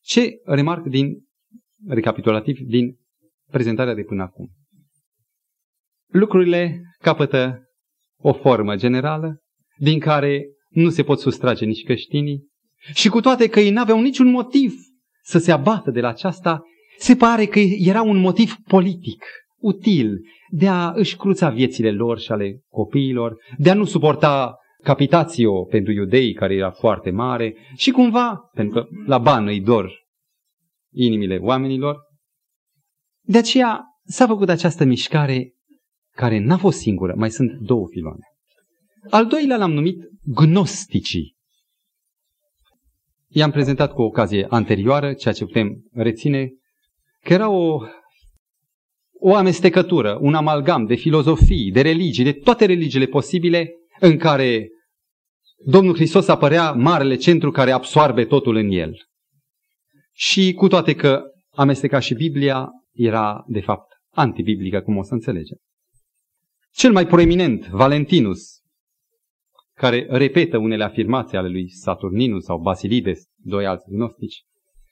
[0.00, 1.28] Ce remarc din
[1.86, 2.98] recapitulativ din
[3.50, 4.50] prezentarea de până acum?
[6.06, 7.64] Lucrurile capătă
[8.20, 9.40] o formă generală
[9.78, 12.48] din care nu se pot sustrage nici creștinii
[12.94, 14.74] și cu toate că ei n-aveau niciun motiv
[15.22, 16.62] să se abată de la aceasta,
[16.98, 19.24] se pare că era un motiv politic,
[19.58, 25.64] util, de a își cruța viețile lor și ale copiilor, de a nu suporta capitațio
[25.64, 29.92] pentru iudei, care era foarte mare, și cumva, pentru că la bani îi dor
[30.92, 31.96] inimile oamenilor,
[33.22, 35.52] de aceea s-a făcut această mișcare
[36.16, 38.29] care n-a fost singură, mai sunt două filoane.
[39.08, 41.36] Al doilea l-am numit gnosticii.
[43.28, 46.52] I-am prezentat cu o ocazie anterioară, ceea ce putem reține,
[47.22, 47.78] că era o,
[49.12, 54.68] o amestecătură, un amalgam de filozofii, de religii, de toate religiile posibile, în care
[55.64, 58.94] Domnul Hristos apărea marele centru care absoarbe totul în el.
[60.12, 65.56] Și cu toate că amesteca și Biblia, era de fapt antibiblică, cum o să înțelegem.
[66.72, 68.59] Cel mai proeminent, Valentinus,
[69.80, 74.42] care repetă unele afirmații ale lui Saturninus sau Basilides, doi alți gnostici,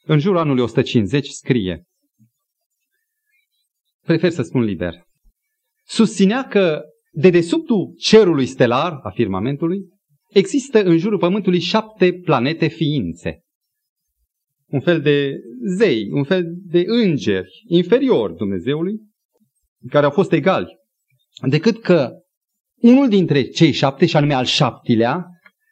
[0.05, 1.85] în jurul anului 150 scrie,
[4.05, 4.95] prefer să spun liber,
[5.85, 9.79] susținea că de dedesubtul cerului stelar, a firmamentului,
[10.29, 13.43] există în jurul Pământului șapte planete ființe.
[14.67, 15.35] Un fel de
[15.77, 19.01] zei, un fel de îngeri inferior Dumnezeului,
[19.89, 20.79] care au fost egali,
[21.49, 22.13] decât că
[22.81, 25.27] unul dintre cei șapte, și anume al șaptilea,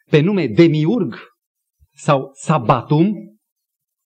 [0.09, 1.15] pe nume Demiurg
[1.93, 3.13] sau Sabatum,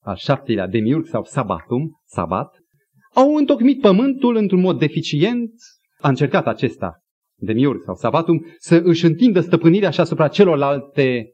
[0.04, 2.60] al șaptelea Demiurg sau Sabatum, Sabat,
[3.14, 5.52] au întocmit pământul într-un mod deficient,
[6.00, 7.00] a încercat acesta,
[7.36, 11.34] Demiurg sau Sabatum, să își întindă stăpânirea și asupra celorlalte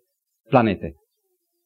[0.49, 0.93] planete.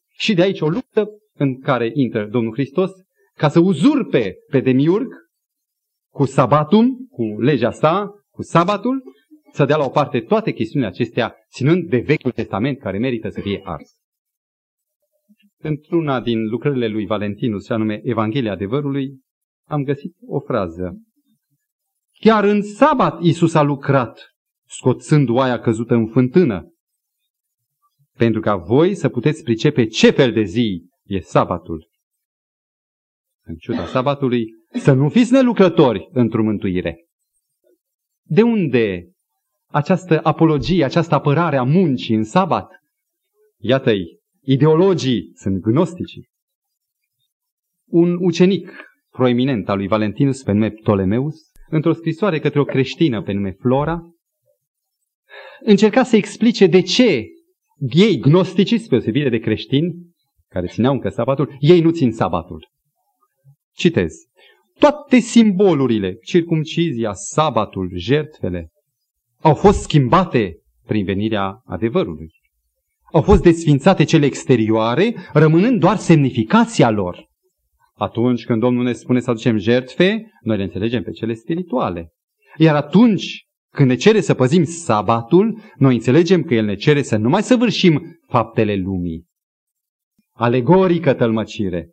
[0.09, 2.91] Și de aici o luptă în care intră Domnul Hristos
[3.33, 5.07] ca să uzurpe pe Demiurg
[6.13, 9.03] cu Sabatum, cu legea sa, cu Sabatul
[9.51, 13.41] să dea la o parte toate chestiunile acestea, ținând de Vechiul Testament care merită să
[13.41, 13.89] fie ars.
[15.57, 19.19] Într-una din lucrările lui Valentinus, și anume Evanghelia adevărului,
[19.67, 20.97] am găsit o frază.
[22.19, 24.35] Chiar în sabat Isus a lucrat,
[24.67, 26.73] scoțând oaia căzută în fântână,
[28.17, 31.89] pentru ca voi să puteți pricepe ce fel de zi e sabatul.
[33.43, 37.05] În ciuda sabatului, să nu fiți nelucrători într-o mântuire.
[38.21, 39.11] De unde
[39.71, 42.83] această apologie, această apărare a muncii în sabat.
[43.57, 46.19] Iată-i, ideologii sunt gnostici.
[47.85, 48.71] Un ucenic
[49.09, 51.35] proeminent al lui Valentinus pe nume Ptolemeus,
[51.69, 54.01] într-o scrisoare către o creștină pe nume Flora,
[55.63, 57.25] încerca să explice de ce
[57.89, 59.95] ei, gnostici, spre deosebire de creștini,
[60.47, 62.69] care țineau încă sabatul, ei nu țin sabatul.
[63.73, 64.13] Citez.
[64.79, 68.69] Toate simbolurile, circumcizia, sabatul, jertfele,
[69.41, 72.29] au fost schimbate prin venirea adevărului.
[73.13, 77.29] Au fost desfințate cele exterioare, rămânând doar semnificația lor.
[77.93, 82.13] Atunci când Domnul ne spune să aducem jertfe, noi le înțelegem pe cele spirituale.
[82.57, 87.17] Iar atunci când ne cere să păzim sabatul, noi înțelegem că El ne cere să
[87.17, 89.25] nu mai săvârșim faptele lumii.
[90.31, 91.89] Alegorică tălmăcire.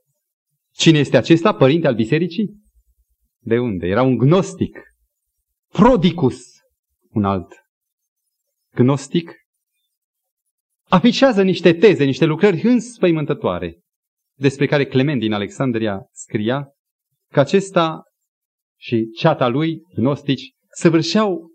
[0.73, 1.53] Cine este acesta?
[1.55, 2.57] Părinte al bisericii?
[3.39, 3.87] De unde?
[3.87, 4.79] Era un gnostic.
[5.69, 6.58] Prodicus,
[7.09, 7.53] un alt
[8.75, 9.33] gnostic,
[10.89, 13.81] afișează niște teze, niște lucrări înspăimântătoare,
[14.35, 16.69] despre care Clement din Alexandria scria
[17.33, 18.03] că acesta
[18.81, 21.51] și ceata lui, gnostici, săvârșeau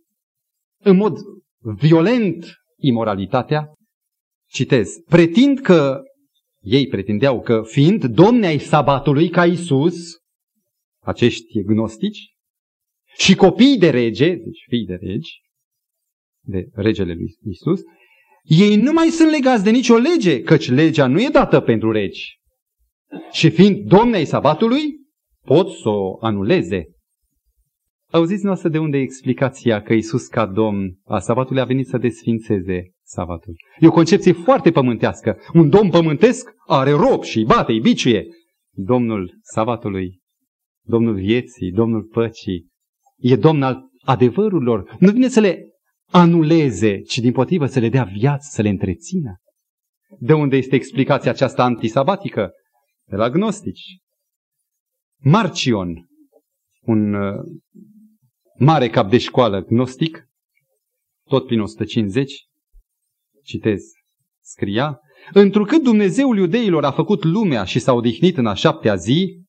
[0.79, 1.17] în mod
[1.59, 2.45] violent
[2.77, 3.73] imoralitatea.
[4.49, 6.01] Citez, pretind că,
[6.61, 9.95] ei pretindeau că fiind domni ai sabatului ca Isus,
[11.03, 12.32] acești gnostici,
[13.17, 15.41] și copii de rege, deci fii de regi,
[16.45, 17.82] de regele lui Isus,
[18.43, 22.39] ei nu mai sunt legați de nicio lege, căci legea nu e dată pentru regi.
[23.32, 24.82] Și fiind domnei sabatului,
[25.45, 26.88] pot să o anuleze.
[28.12, 31.97] Auziți noastră de unde e explicația că Isus ca domn a sabatului a venit să
[31.97, 33.56] desfințeze sabatul.
[33.80, 35.38] E o concepție foarte pământească.
[35.54, 38.26] Un domn pământesc are rob și îi bate, îi biciuie.
[38.76, 40.19] Domnul sabatului,
[40.86, 42.67] domnul vieții, domnul păcii,
[43.23, 44.95] e domn al adevărurilor.
[44.99, 45.67] Nu vine să le
[46.12, 49.38] anuleze, ci din potrivă să le dea viață, să le întrețină.
[50.19, 52.51] De unde este explicația aceasta antisabatică?
[53.05, 53.97] De la gnostici.
[55.17, 56.07] Marcion,
[56.81, 57.43] un uh,
[58.57, 60.27] mare cap de școală gnostic,
[61.29, 62.33] tot prin 150,
[63.43, 63.81] citez,
[64.41, 64.99] scria,
[65.31, 69.42] Întrucât Dumnezeul iudeilor a făcut lumea și s-a odihnit în a șaptea zi,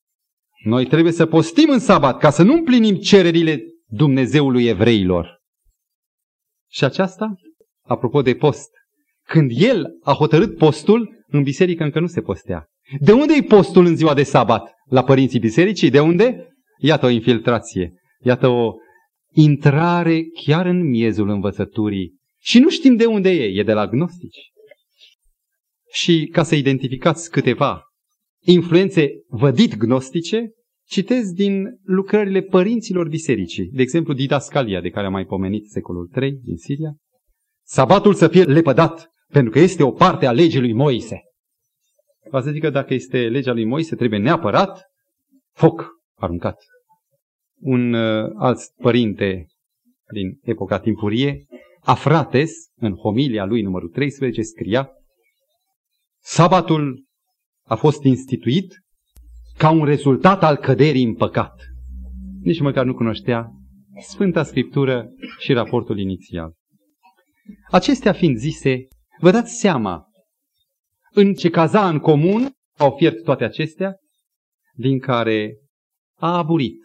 [0.65, 5.41] noi trebuie să postim în sabat ca să nu împlinim cererile Dumnezeului evreilor.
[6.71, 7.35] Și aceasta,
[7.81, 8.69] apropo de post,
[9.27, 12.65] când el a hotărât postul, în biserică încă nu se postea.
[12.99, 14.73] De unde e postul în ziua de sabat?
[14.89, 15.89] La părinții bisericii?
[15.89, 16.47] De unde?
[16.77, 17.93] Iată o infiltrație.
[18.19, 18.73] Iată o
[19.31, 22.15] intrare chiar în miezul învățăturii.
[22.41, 23.59] Și nu știm de unde e.
[23.59, 24.51] E de la gnostici.
[25.91, 27.84] Și ca să identificați câteva
[28.53, 30.51] influențe vădit gnostice,
[30.87, 36.31] citez din lucrările părinților bisericii, de exemplu Didascalia, de care am mai pomenit secolul III
[36.31, 36.95] din Siria.
[37.63, 41.19] Sabatul să fie lepădat, pentru că este o parte a legii lui Moise.
[42.29, 44.83] Va să zică dacă este legea lui Moise, trebuie neapărat
[45.53, 46.63] foc aruncat.
[47.59, 49.47] Un uh, alt părinte
[50.11, 51.45] din epoca timpurie,
[51.81, 54.89] Afrates, în homilia lui numărul 13, scria
[56.21, 57.05] Sabatul
[57.67, 58.79] a fost instituit
[59.57, 61.53] ca un rezultat al căderii în păcat.
[62.41, 63.51] Nici măcar nu cunoștea
[64.01, 66.53] Sfânta Scriptură și raportul inițial.
[67.69, 68.87] Acestea fiind zise,
[69.19, 70.05] vă dați seama
[71.11, 73.95] în ce caza în comun au fiert toate acestea,
[74.73, 75.57] din care
[76.19, 76.79] a aburit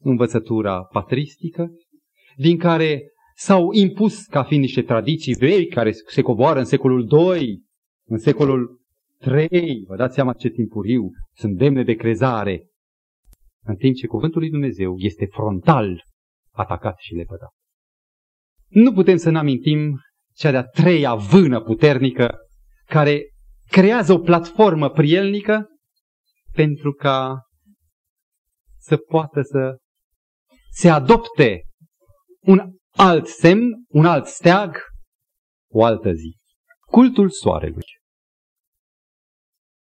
[0.00, 1.70] învățătura patristică,
[2.36, 3.02] din care
[3.34, 7.62] s-au impus ca fiind niște tradiții vechi care se coboară în secolul II,
[8.04, 8.77] în secolul
[9.18, 12.66] Trei, vă dați seama ce timpuriu, sunt demne de crezare.
[13.64, 16.02] În timp ce cuvântul lui Dumnezeu este frontal
[16.52, 17.50] atacat și lepădat.
[18.68, 20.00] Nu putem să ne amintim
[20.34, 22.36] cea de-a treia vână puternică
[22.84, 23.22] care
[23.70, 25.66] creează o platformă prielnică
[26.52, 27.42] pentru ca
[28.78, 29.76] să poată să
[30.70, 31.62] se adopte
[32.40, 34.76] un alt semn, un alt steag,
[35.72, 36.36] o altă zi.
[36.80, 37.97] Cultul soarelui.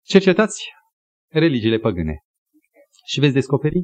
[0.04, 0.64] Cercetați
[1.30, 2.18] religiile păgâne
[3.06, 3.82] și veți descoperi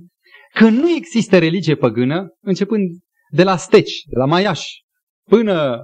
[0.54, 2.90] că nu există religie păgână începând
[3.30, 4.84] de la steci, de la maiași,
[5.28, 5.78] până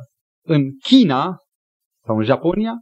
[0.47, 1.37] în China
[2.05, 2.73] sau în Japonia,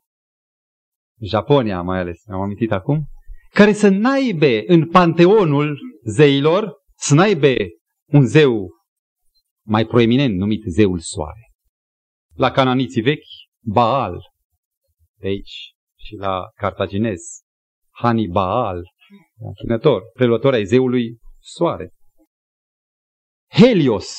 [1.20, 3.06] Japonia mai ales, am amintit acum,
[3.52, 7.56] care să naibe în panteonul zeilor, să naibe
[8.06, 8.70] un zeu
[9.66, 11.50] mai proeminent numit zeul soare.
[12.34, 13.26] La cananiții vechi,
[13.66, 14.18] Baal,
[15.20, 17.20] de aici, și la cartaginez,
[17.94, 18.82] Hannibal,
[19.38, 21.92] închinător, preluător ai zeului soare.
[23.50, 24.16] Helios,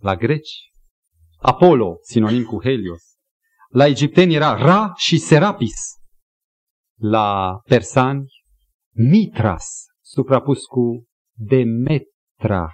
[0.00, 0.70] la greci,
[1.38, 3.02] Apollo, sinonim cu Helios.
[3.68, 5.96] La egipteni era Ra și Serapis.
[7.00, 8.26] La persani,
[8.94, 11.04] Mitras, suprapus cu
[11.36, 12.68] Demetra,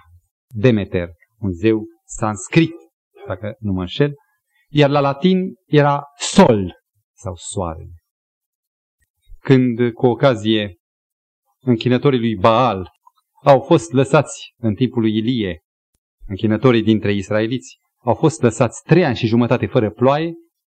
[0.47, 2.73] Demeter, un zeu sanscrit,
[3.27, 4.13] dacă nu mă înșel.
[4.69, 6.73] Iar la latin era Sol
[7.13, 8.04] sau Soarele
[9.45, 10.75] când, cu ocazie,
[11.59, 12.89] închinătorii lui Baal
[13.43, 15.61] au fost lăsați în timpul lui Ilie,
[16.27, 20.33] închinătorii dintre israeliți, au fost lăsați trei ani și jumătate fără ploaie,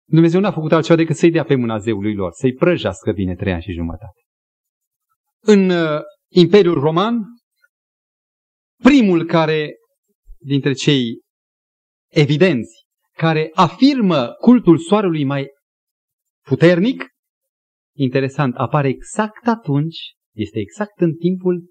[0.08, 3.52] Dumnezeu n-a făcut altceva decât să-i dea pe mâna zeului lor, să-i prăjească bine trei
[3.52, 4.20] ani și jumătate.
[5.40, 7.24] În uh, Imperiul Roman,
[8.82, 9.74] primul care,
[10.38, 11.20] dintre cei
[12.08, 15.46] evidenți, care afirmă cultul soarelui mai
[16.46, 17.09] puternic,
[17.97, 21.70] interesant, apare exact atunci, este exact în timpul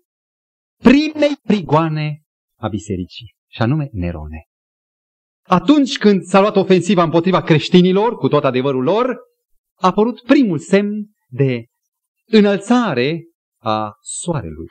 [0.78, 2.22] primei prigoane
[2.56, 4.44] a bisericii, și anume Nerone.
[5.44, 9.18] Atunci când s-a luat ofensiva împotriva creștinilor, cu tot adevărul lor,
[9.76, 11.66] a apărut primul semn de
[12.26, 13.24] înălțare
[13.62, 14.68] a soarelui.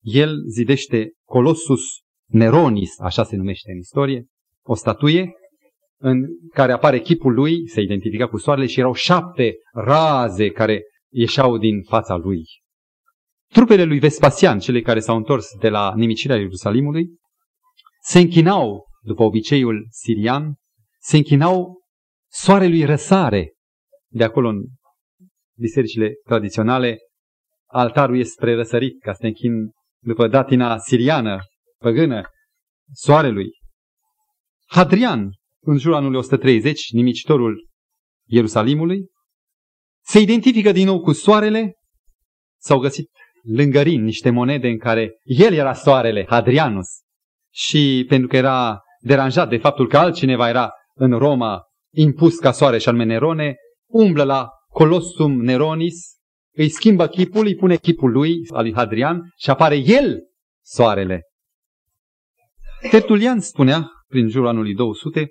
[0.00, 1.82] El zidește Colossus
[2.26, 4.26] Neronis, așa se numește în istorie,
[4.62, 5.32] o statuie
[5.98, 10.82] în care apare chipul lui, se identifica cu soarele și erau șapte raze care
[11.12, 12.44] ieșeau din fața lui.
[13.52, 17.08] Trupele lui Vespasian, cele care s-au întors de la nimicirea Ierusalimului,
[18.02, 20.54] se închinau, după obiceiul sirian,
[21.00, 21.80] se închinau
[22.28, 23.52] soarelui răsare.
[24.08, 24.64] De acolo, în
[25.58, 26.98] bisericile tradiționale,
[27.66, 29.52] altarul este spre răsărit, ca să te închin
[30.02, 31.38] după datina siriană,
[31.78, 32.22] păgână,
[32.92, 33.50] soarelui.
[34.66, 35.30] Hadrian,
[35.66, 37.68] în jurul anului 130, nimicitorul
[38.28, 39.06] Ierusalimului,
[40.04, 41.74] se identifică din nou cu soarele,
[42.60, 43.10] s-au găsit
[43.42, 46.86] lângă Rin niște monede în care el era soarele, Hadrianus,
[47.52, 51.62] și pentru că era deranjat de faptul că altcineva era în Roma
[51.94, 53.54] impus ca soare și anume Nerone,
[53.86, 56.16] umblă la Colossum Neronis,
[56.54, 60.20] îi schimbă chipul, îi pune chipul lui, al lui Hadrian, și apare el
[60.64, 61.22] soarele.
[62.90, 65.26] Tertulian spunea, prin jurul anului 200,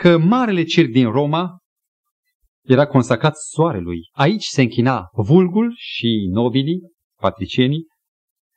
[0.00, 1.58] că marele circ din Roma
[2.66, 4.08] era consacrat soarelui.
[4.12, 6.80] Aici se închina vulgul și nobilii,
[7.20, 7.86] patricienii.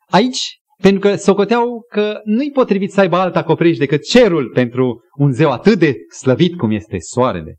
[0.10, 5.32] Aici, pentru că socoteau că nu-i potrivit să aibă alt acoperiș decât cerul pentru un
[5.32, 7.58] zeu atât de slăvit cum este soarele.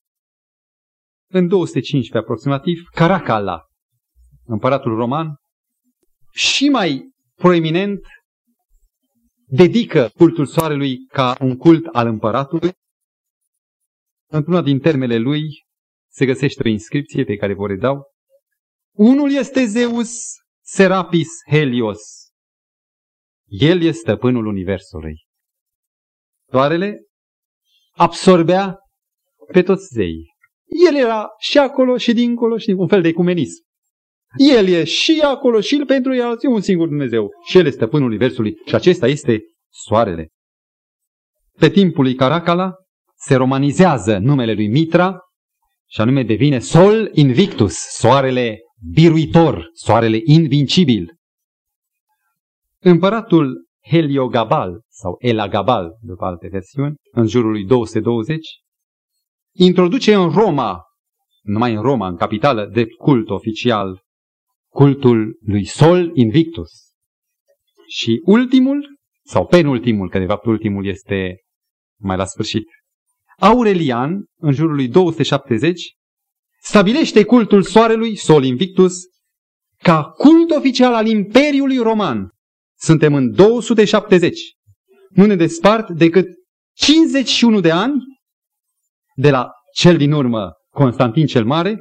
[1.31, 3.61] În 215 aproximativ, Caracalla,
[4.45, 5.35] împăratul roman,
[6.33, 8.01] și mai proeminent
[9.47, 12.73] dedică cultul soarelui ca un cult al împăratului.
[14.31, 15.43] Într-una din termele lui
[16.11, 18.03] se găsește o inscripție pe care vă redau.
[18.97, 22.01] Unul este Zeus Serapis Helios.
[23.47, 25.27] El este stăpânul universului.
[26.51, 27.03] Soarele
[27.91, 28.79] absorbea
[29.53, 30.33] pe toți zei.
[30.89, 33.63] El era și acolo și dincolo și un fel de ecumenism.
[34.37, 37.31] El e și acolo și el pentru el e un singur Dumnezeu.
[37.47, 39.41] Și el este stăpânul universului și acesta este
[39.73, 40.29] soarele.
[41.59, 42.73] Pe timpul lui Caracala
[43.27, 45.19] se romanizează numele lui Mitra
[45.91, 48.59] și anume devine Sol Invictus, soarele
[48.93, 51.15] biruitor, soarele invincibil.
[52.79, 58.49] Împăratul Heliogabal sau Elagabal, după alte versiuni, în jurul lui 220,
[59.53, 60.83] introduce în Roma,
[61.43, 64.03] numai în Roma, în capitală, de cult oficial,
[64.69, 66.71] cultul lui Sol Invictus.
[67.87, 71.37] Și ultimul, sau penultimul, că de fapt ultimul este
[72.01, 72.65] mai la sfârșit,
[73.39, 75.95] Aurelian, în jurul lui 270,
[76.63, 78.95] stabilește cultul soarelui, Sol Invictus,
[79.83, 82.29] ca cult oficial al Imperiului Roman.
[82.79, 84.41] Suntem în 270.
[85.09, 86.27] Nu ne despart decât
[86.77, 87.95] 51 de ani
[89.15, 91.81] de la cel din urmă Constantin cel Mare,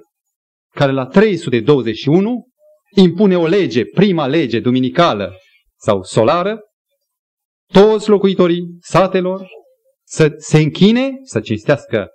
[0.74, 2.48] care la 321
[2.96, 5.34] impune o lege, prima lege duminicală
[5.80, 6.60] sau solară,
[7.74, 9.48] toți locuitorii satelor
[10.14, 12.08] să se închine, să cinstească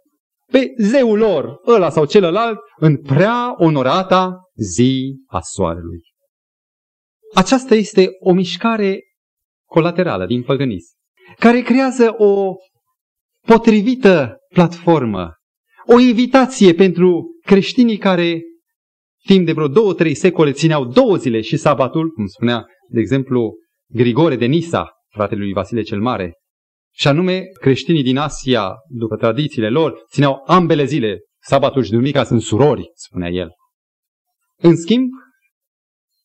[0.52, 6.00] pe zeul lor, ăla sau celălalt, în prea onorata zi a soarelui.
[7.34, 9.00] Aceasta este o mișcare
[9.68, 10.92] colaterală din păgânism,
[11.38, 12.54] care creează o
[13.46, 15.32] potrivită platformă,
[15.86, 18.42] o invitație pentru creștinii care
[19.26, 23.54] timp de vreo două, trei secole țineau două zile și sabatul, cum spunea, de exemplu,
[23.90, 26.34] Grigore de Nisa, fratele lui Vasile cel Mare,
[26.98, 32.42] și anume creștinii din Asia, după tradițiile lor, țineau ambele zile, sabatul și duminica sunt
[32.42, 33.48] surori, spunea el.
[34.56, 35.08] În schimb,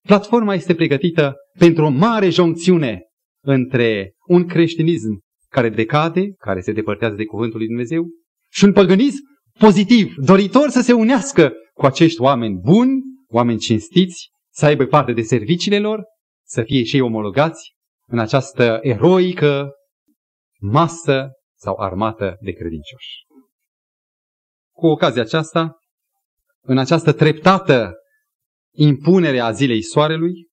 [0.07, 3.01] platforma este pregătită pentru o mare joncțiune
[3.43, 5.19] între un creștinism
[5.49, 8.05] care decade, care se depărtează de cuvântul lui Dumnezeu,
[8.51, 9.21] și un păgânism
[9.59, 15.21] pozitiv, doritor să se unească cu acești oameni buni, oameni cinstiți, să aibă parte de
[15.21, 16.03] serviciile lor,
[16.45, 17.73] să fie și ei omologați
[18.07, 19.71] în această eroică
[20.63, 23.25] masă sau armată de credincioși.
[24.75, 25.77] Cu ocazia aceasta,
[26.61, 27.93] în această treptată
[28.75, 30.47] impunere a zilei soarelui,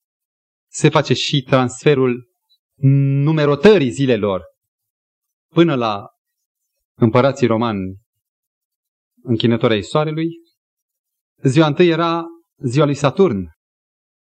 [0.70, 2.28] se face și transferul
[3.24, 4.42] numerotării zilelor
[5.52, 6.06] până la
[6.96, 7.96] împărații romani
[9.22, 10.28] închinători ai soarelui.
[11.42, 12.24] Ziua întâi era
[12.56, 13.48] ziua lui Saturn,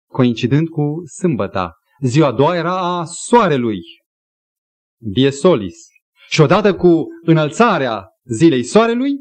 [0.08, 1.74] coincidând cu sâmbăta.
[2.02, 3.80] Ziua a doua era a soarelui,
[5.04, 5.76] die solis.
[6.30, 9.12] Și odată cu înălțarea zilei soarelui,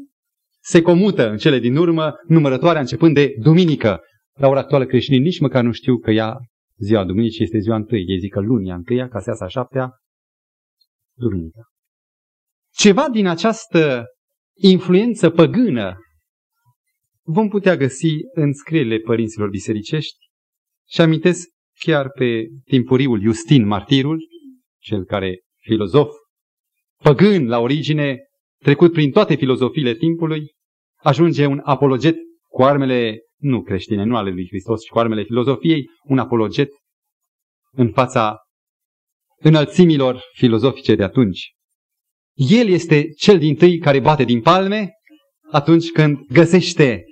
[0.61, 3.99] se comută în cele din urmă numărătoarea începând de duminică.
[4.33, 6.37] La ora actuală creștinii nici măcar nu știu că ea
[6.77, 8.03] ziua duminicii este ziua întâi.
[8.07, 9.91] Ei zic că lunia întâia, ca seasa șaptea,
[11.17, 11.61] duminică.
[12.73, 14.05] Ceva din această
[14.55, 15.95] influență păgână
[17.25, 20.17] vom putea găsi în scrierile părinților bisericești
[20.89, 21.47] și amintesc
[21.79, 24.27] chiar pe timpuriul Justin Martirul,
[24.79, 26.09] cel care filozof
[27.03, 28.17] păgân la origine,
[28.57, 30.51] trecut prin toate filozofiile timpului,
[30.95, 32.15] ajunge un apologet
[32.47, 36.69] cu armele nu creștine, nu ale lui Hristos, ci cu armele filozofiei, un apologet
[37.71, 38.37] în fața
[39.39, 41.51] înălțimilor filozofice de atunci.
[42.33, 44.91] El este cel din tâi care bate din palme
[45.51, 47.03] atunci când găsește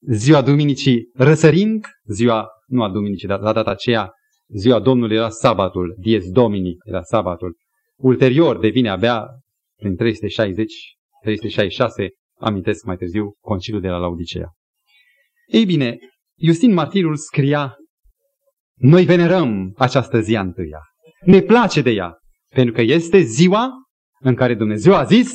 [0.00, 4.10] ziua Duminicii răsărind, ziua, nu a Duminicii, dar la data aceea,
[4.48, 7.56] ziua Domnului era sabatul, dies Domini era sabatul.
[7.98, 9.26] Ulterior devine abia
[9.80, 10.72] prin 360,
[11.22, 12.08] 366,
[12.40, 14.52] amintesc mai târziu, conciliul de la Laodicea.
[15.46, 15.98] Ei bine,
[16.38, 17.76] Justin Martirul scria,
[18.74, 20.80] noi venerăm această zi întâia.
[21.24, 22.18] Ne place de ea,
[22.54, 23.70] pentru că este ziua
[24.20, 25.32] în care Dumnezeu a zis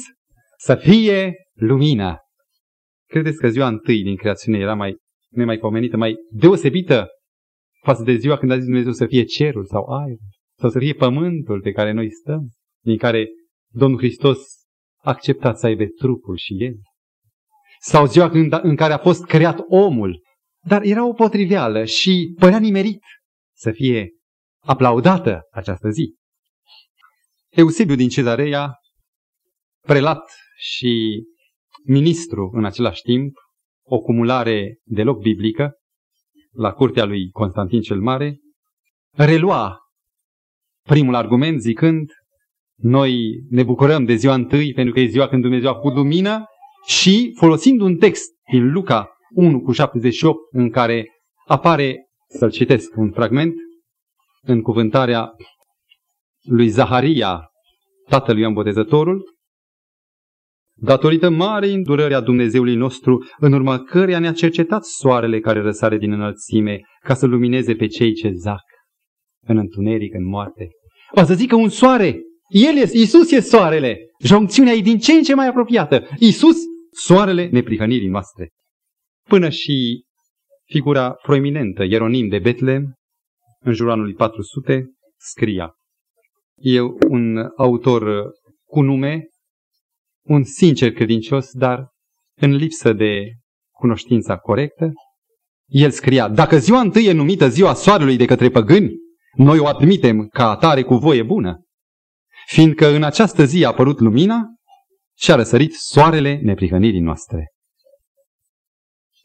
[0.57, 2.17] să fie lumină.
[3.07, 4.95] Credeți că ziua întâi din creațiune era mai
[5.29, 7.07] nemaipomenită, mai deosebită
[7.83, 10.19] față de ziua când a zis Dumnezeu să fie cerul sau aerul,
[10.59, 12.49] sau să fie pământul pe care noi stăm,
[12.83, 13.27] din care
[13.71, 14.37] Domnul Hristos
[15.01, 16.73] a acceptat să aibă trupul și el.
[17.79, 20.21] Sau ziua când, în care a fost creat omul,
[20.65, 23.01] dar era o potriveală și părea nimerit
[23.55, 24.09] să fie
[24.59, 26.15] aplaudată această zi.
[27.49, 28.73] Eusebiu din Cezarea,
[29.85, 31.23] prelat și
[31.83, 33.35] ministru în același timp,
[33.85, 35.73] o cumulare deloc biblică,
[36.51, 38.39] la curtea lui Constantin cel Mare,
[39.11, 39.77] relua
[40.89, 42.11] primul argument zicând
[42.81, 46.45] noi ne bucurăm de ziua întâi pentru că e ziua când Dumnezeu a făcut lumină
[46.87, 51.07] și folosind un text din Luca 1 cu 78 în care
[51.47, 51.95] apare,
[52.27, 53.53] să-l citesc un fragment,
[54.41, 55.31] în cuvântarea
[56.41, 57.49] lui Zaharia,
[58.07, 59.23] tatălui Ioan Botezătorul,
[60.73, 66.11] datorită marei îndurări a Dumnezeului nostru, în urma căreia ne-a cercetat soarele care răsare din
[66.11, 68.63] înălțime, ca să lumineze pe cei ce zac
[69.49, 70.67] în întuneric, în moarte.
[71.11, 72.21] O să zică un soare.
[72.47, 73.97] El este, Iisus e soarele.
[74.19, 76.07] Joncțiunea e din ce în ce mai apropiată.
[76.19, 76.57] Iisus,
[76.91, 78.49] soarele neprihănirii noastre.
[79.27, 80.03] Până și
[80.65, 82.93] figura proeminentă, Ieronim de Betlem,
[83.59, 84.85] în jurul anului 400,
[85.17, 85.73] scria.
[86.55, 88.31] E un autor
[88.65, 89.27] cu nume,
[90.25, 91.87] un sincer credincios, dar
[92.41, 93.33] în lipsă de
[93.71, 94.91] cunoștința corectă.
[95.67, 98.95] El scria, dacă ziua întâi e numită ziua soarelui de către păgâni,
[99.33, 101.63] noi o admitem ca atare cu voie bună,
[102.45, 104.41] fiindcă în această zi a apărut lumina
[105.17, 107.51] și a răsărit soarele neprihănirii noastre.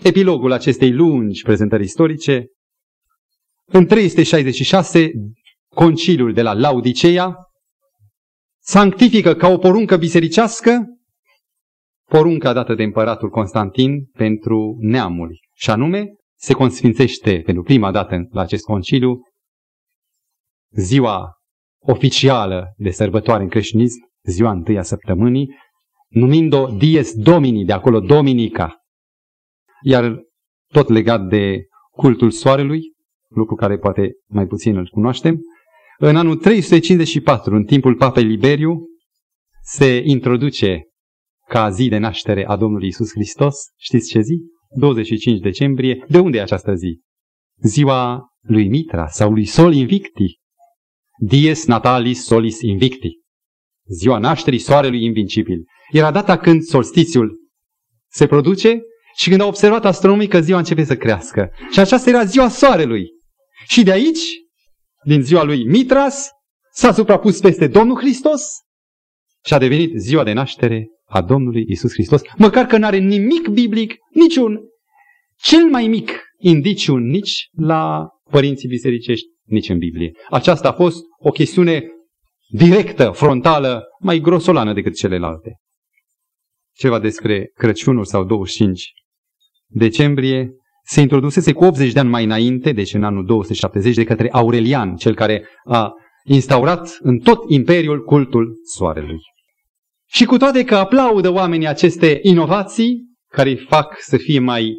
[0.03, 2.47] Epilogul acestei lungi prezentări istorice
[3.67, 5.11] în 366,
[5.75, 7.37] conciliul de la Laodicea
[8.63, 10.87] sanctifică ca o poruncă bisericească
[12.09, 15.41] porunca dată de împăratul Constantin pentru neamuri.
[15.53, 19.21] Și anume, se consfințește pentru prima dată la acest conciliu
[20.77, 21.33] ziua
[21.83, 25.55] oficială de sărbătoare în creștinism, ziua întâia săptămânii,
[26.09, 28.77] numind-o Dies Domini, de acolo Dominica.
[29.83, 30.23] Iar
[30.73, 32.81] tot legat de cultul soarelui,
[33.29, 35.41] lucru care poate mai puțin îl cunoaștem.
[35.99, 38.87] În anul 354, în timpul papei Liberiu,
[39.63, 40.83] se introduce
[41.49, 43.55] ca zi de naștere a Domnului Isus Hristos.
[43.77, 44.41] Știți ce zi?
[44.77, 46.05] 25 decembrie.
[46.09, 47.01] De unde e această zi?
[47.63, 50.43] Ziua lui Mitra sau lui Sol Invicti.
[51.19, 53.23] Dies Natalis Solis Invicti.
[53.87, 55.65] Ziua nașterii soarelui invincibil.
[55.91, 57.39] Era data când solstițiul
[58.11, 58.81] se produce
[59.17, 61.51] și când a observat astronomii că ziua începe să crească.
[61.73, 63.07] Și aceasta era ziua soarelui.
[63.69, 64.23] Și de aici,
[65.05, 66.29] din ziua lui Mitras,
[66.73, 68.43] s-a suprapus peste Domnul Hristos
[69.45, 73.49] și a devenit ziua de naștere a Domnului Isus Hristos, măcar că nu are nimic
[73.49, 74.61] biblic, niciun,
[75.37, 80.13] cel mai mic indiciu nici la părinții bisericești, nici în Biblie.
[80.31, 81.85] Aceasta a fost o chestiune
[82.49, 85.57] directă, frontală, mai grosolană decât celelalte.
[86.75, 88.93] Ceva despre Crăciunul sau 25
[89.67, 90.51] decembrie
[90.85, 94.97] se introdusese cu 80 de ani mai înainte, deci în anul 270, de către Aurelian,
[94.97, 95.93] cel care a
[96.25, 99.19] instaurat în tot imperiul cultul soarelui.
[100.09, 104.75] Și cu toate că aplaudă oamenii aceste inovații, care îi fac să fie mai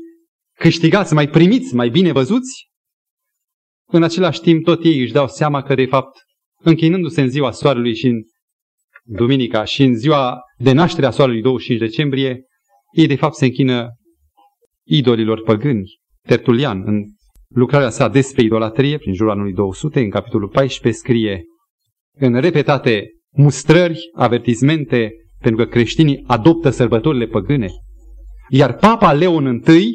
[0.58, 2.70] câștigați, mai primiți, mai bine văzuți,
[3.88, 6.18] în același timp tot ei își dau seama că de fapt,
[6.62, 8.22] închinându-se în ziua soarelui și în
[9.04, 12.44] duminica și în ziua de naștere a soarelui 25 decembrie,
[12.92, 13.90] ei de fapt se închină
[14.88, 15.84] idolilor păgâni.
[16.28, 17.04] Tertulian, în
[17.48, 21.44] lucrarea sa despre idolatrie, prin jurul anului 200, în capitolul 14, scrie
[22.18, 27.68] în repetate mustrări, avertizmente, pentru că creștinii adoptă sărbătorile păgâne.
[28.50, 29.92] Iar Papa Leon I,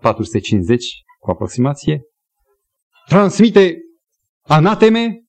[0.00, 0.84] 450
[1.18, 2.00] cu aproximație,
[3.08, 3.76] transmite
[4.42, 5.22] anateme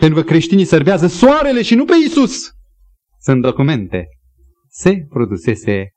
[0.00, 2.50] pentru că creștinii servează soarele și nu pe Isus.
[3.20, 4.06] Sunt documente.
[4.68, 5.90] Se produsese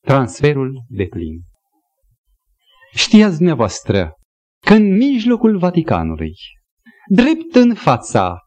[0.00, 1.42] transferul de plin.
[2.94, 4.12] Știați dumneavoastră
[4.66, 6.34] că în mijlocul Vaticanului,
[7.08, 8.38] drept în fața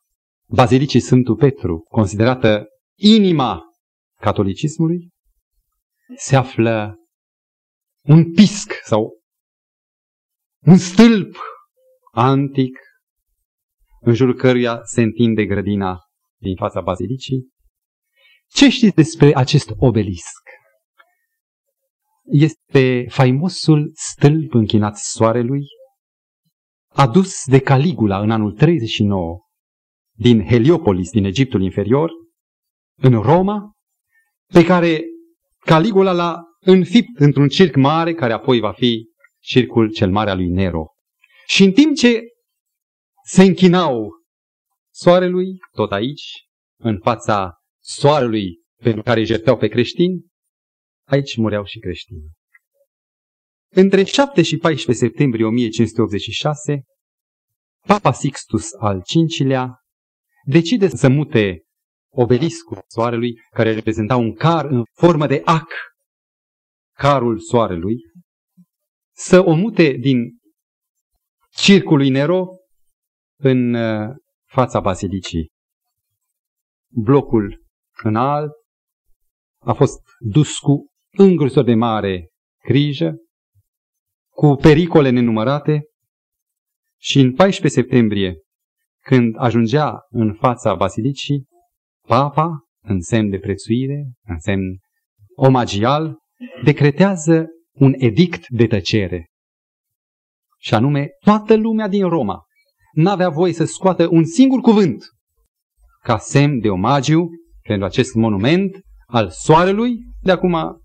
[0.49, 2.65] Bazilicii Sfântul Petru, considerată
[2.99, 3.61] inima
[4.21, 5.09] catolicismului,
[6.15, 6.95] se află
[8.03, 9.19] un pisc sau
[10.65, 11.35] un stâlp
[12.17, 12.79] antic
[13.99, 15.99] în jurul căruia se întinde grădina
[16.37, 17.47] din fața bazilicii.
[18.47, 20.41] Ce știți despre acest obelisc?
[22.23, 25.61] Este faimosul stâlp închinat soarelui,
[26.87, 29.39] adus de Caligula în anul 39
[30.11, 32.11] din Heliopolis, din Egiptul inferior,
[33.01, 33.71] în Roma,
[34.53, 35.01] pe care
[35.59, 39.05] Caligula l-a înfipt într-un circ mare, care apoi va fi
[39.39, 40.96] circul cel mare al lui Nero.
[41.47, 42.21] Și în timp ce
[43.23, 44.11] se închinau
[44.93, 46.47] soarelui, tot aici,
[46.79, 50.25] în fața soarelui pentru care îi jertfeau pe creștini,
[51.07, 52.31] aici mureau și creștinii.
[53.73, 56.83] Între 7 și 14 septembrie 1586,
[57.85, 59.01] Papa Sixtus al
[59.37, 59.75] V-lea
[60.45, 61.63] decide să mute
[62.13, 65.69] obeliscul soarelui, care reprezenta un car în formă de ac,
[66.95, 67.95] carul soarelui,
[69.15, 70.36] să o mute din
[71.57, 72.47] circului Nero
[73.39, 75.51] în uh, fața bazilicii.
[76.87, 77.65] Blocul
[78.03, 78.51] înalt
[79.59, 82.29] a fost dus cu îngrozor de mare
[82.63, 83.15] grijă,
[84.29, 85.83] cu pericole nenumărate
[86.99, 88.35] și în 14 septembrie,
[89.03, 91.47] când ajungea în fața basilicii,
[92.07, 94.79] papa, în semn de prețuire, în semn
[95.35, 96.17] omagial,
[96.63, 99.25] decretează un edict de tăcere.
[100.67, 102.45] Și anume, toată lumea din Roma
[102.91, 105.03] n-avea voie să scoată un singur cuvânt
[106.03, 107.29] ca semn de omagiu
[107.61, 109.97] pentru acest monument al soarelui.
[110.21, 110.81] De acum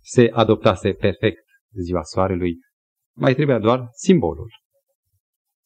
[0.00, 1.44] se adoptase perfect
[1.82, 2.58] ziua soarelui.
[3.16, 4.50] Mai trebuia doar simbolul.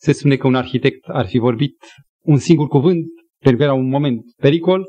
[0.01, 1.77] Se spune că un arhitect ar fi vorbit
[2.25, 3.07] un singur cuvânt
[3.39, 4.85] pentru că era un moment pericol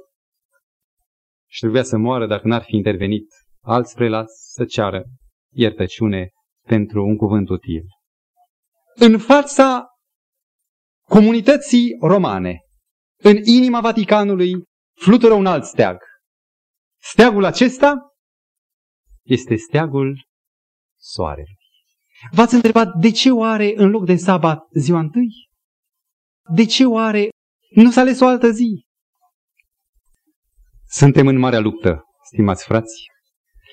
[1.49, 3.27] și trebuia să moară dacă n-ar fi intervenit
[3.61, 5.03] alți prelați să ceară
[5.53, 6.29] iertăciune
[6.67, 7.83] pentru un cuvânt util.
[8.95, 9.85] În fața
[11.07, 12.59] comunității romane,
[13.19, 14.63] în inima Vaticanului,
[14.93, 15.97] flutură un alt steag.
[17.01, 17.95] Steagul acesta
[19.23, 20.27] este steagul
[20.99, 21.57] soarelui.
[22.31, 25.49] V-ați întrebat de ce oare în loc de sabat ziua întâi?
[26.55, 27.29] De ce oare
[27.69, 28.85] nu s-a ales o altă zi?
[30.87, 33.05] Suntem în marea luptă, stimați frați.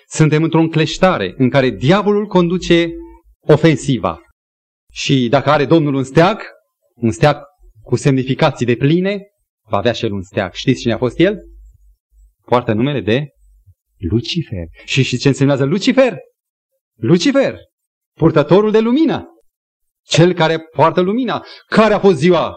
[0.08, 2.90] Suntem într-o încleștare în care diavolul conduce
[3.40, 4.20] ofensiva.
[4.91, 6.41] Și dacă are Domnul un steag,
[6.95, 7.43] un steag
[7.82, 9.22] cu semnificații de pline,
[9.68, 10.53] va avea și el un steag.
[10.53, 11.38] Știți cine a fost el?
[12.45, 13.28] Poartă numele de
[13.97, 14.66] Lucifer.
[14.84, 16.16] Și, și ce însemnează Lucifer?
[16.97, 17.57] Lucifer,
[18.16, 19.24] purtătorul de lumină.
[20.03, 21.45] Cel care poartă lumina.
[21.66, 22.57] Care a fost ziua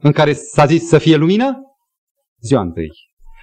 [0.00, 1.56] în care s-a zis să fie lumină?
[2.40, 2.88] Ziua întâi.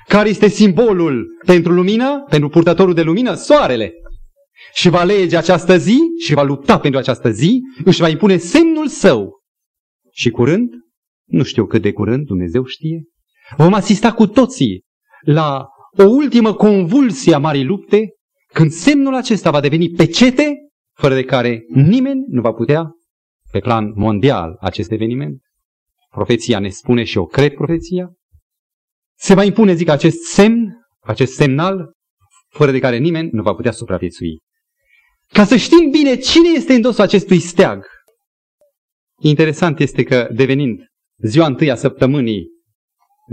[0.07, 3.33] Care este simbolul pentru lumină, pentru purtătorul de lumină?
[3.33, 3.93] Soarele.
[4.73, 8.87] Și va lege această zi și va lupta pentru această zi, își va impune semnul
[8.87, 9.41] său.
[10.11, 10.69] Și curând,
[11.25, 13.03] nu știu cât de curând, Dumnezeu știe,
[13.57, 14.83] vom asista cu toții
[15.21, 18.09] la o ultimă convulsie a marii lupte,
[18.53, 20.55] când semnul acesta va deveni pecete,
[20.97, 22.91] fără de care nimeni nu va putea,
[23.51, 25.41] pe plan mondial, acest eveniment.
[26.09, 28.13] Profeția ne spune și eu cred profeția.
[29.17, 31.91] Se va impune, zic, acest semn, acest semnal,
[32.49, 34.39] fără de care nimeni nu va putea supraviețui.
[35.33, 37.85] Ca să știm bine cine este îndosul acestui steag.
[39.19, 40.79] Interesant este că, devenind
[41.17, 42.47] ziua întâi a săptămânii,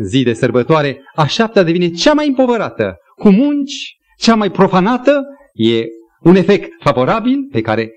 [0.02, 5.22] zi de sărbătoare, a șaptea devine cea mai împovărată, cu munci, cea mai profanată,
[5.52, 5.84] e
[6.20, 7.90] un efect favorabil pe care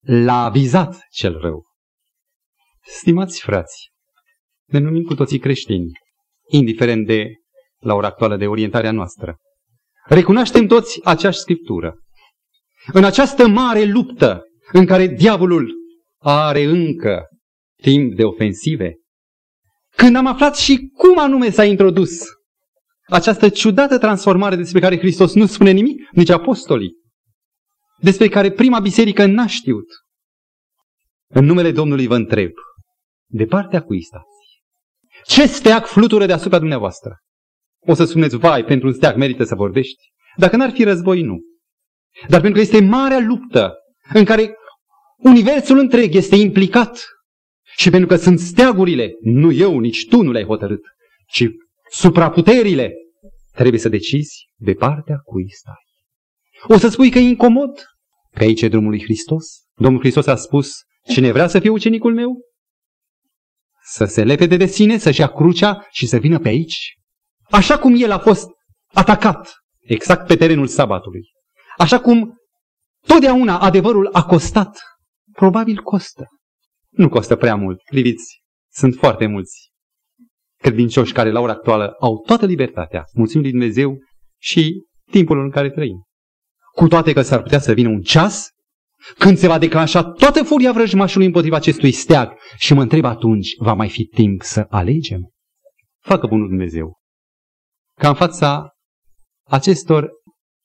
[0.00, 1.64] l-a vizat cel rău.
[2.84, 3.90] Stimați frați,
[4.64, 5.90] ne numim cu toții creștini,
[6.48, 7.26] indiferent de,
[7.78, 9.36] la ora actuală, de orientarea noastră.
[10.04, 11.96] recunoaștem toți aceeași scriptură.
[12.86, 15.74] În această mare luptă în care diavolul
[16.18, 17.26] are încă
[17.82, 18.94] timp de ofensive,
[19.96, 22.10] când am aflat și cum anume s-a introdus
[23.06, 26.90] această ciudată transformare despre care Hristos nu spune nimic, nici apostolii,
[28.00, 29.86] despre care prima biserică n-a știut.
[31.28, 32.50] În numele Domnului vă întreb,
[33.26, 34.26] de partea cui stați?
[35.24, 37.16] Ce steag flutură deasupra dumneavoastră?
[37.86, 40.02] O să spuneți, vai, pentru un steag merită să vorbești.
[40.36, 41.38] Dacă n-ar fi război, nu.
[42.28, 43.74] Dar pentru că este marea luptă
[44.12, 44.54] în care
[45.16, 47.06] universul întreg este implicat
[47.76, 50.80] și pentru că sunt steagurile, nu eu, nici tu nu le-ai hotărât,
[51.26, 51.44] ci
[51.90, 52.92] supraputerile,
[53.54, 55.82] trebuie să decizi de partea cui stai.
[56.68, 57.82] O să spui că e incomod,
[58.34, 59.44] că aici e drumul lui Hristos.
[59.74, 60.72] Domnul Hristos a spus,
[61.08, 62.40] cine vrea să fie ucenicul meu,
[63.84, 66.94] să se lepede de sine, să-și ia crucea și să vină pe aici.
[67.50, 68.48] Așa cum el a fost
[68.92, 71.30] atacat, exact pe terenul sabatului.
[71.78, 72.36] Așa cum
[73.06, 74.82] totdeauna adevărul a costat.
[75.32, 76.26] Probabil costă.
[76.88, 77.82] Nu costă prea mult.
[77.90, 78.42] Priviți,
[78.72, 79.72] sunt foarte mulți
[80.62, 83.98] credincioși care la ora actuală au toată libertatea, mulțumim lui Dumnezeu
[84.40, 86.02] și timpul în care trăim.
[86.74, 88.48] Cu toate că s-ar putea să vină un ceas
[89.18, 93.72] când se va declanșa toată furia vrăjmașului împotriva acestui steag și mă întreb atunci, va
[93.72, 95.30] mai fi timp să alegem?
[96.00, 97.00] Facă bunul Dumnezeu.
[97.98, 98.70] Ca în fața
[99.48, 100.10] acestor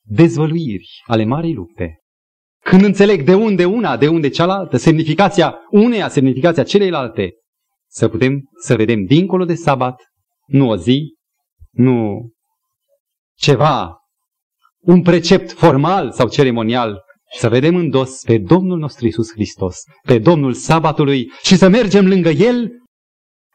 [0.07, 1.99] dezvăluiri ale marei lupte,
[2.63, 7.31] când înțeleg de unde una, de unde cealaltă, semnificația uneia, semnificația celeilalte,
[7.89, 10.01] să putem să vedem dincolo de sabat,
[10.45, 11.15] nu o zi,
[11.71, 12.29] nu
[13.37, 13.97] ceva,
[14.79, 17.01] un precept formal sau ceremonial,
[17.37, 22.07] să vedem în dos pe Domnul nostru Isus Hristos, pe Domnul sabatului și să mergem
[22.07, 22.71] lângă El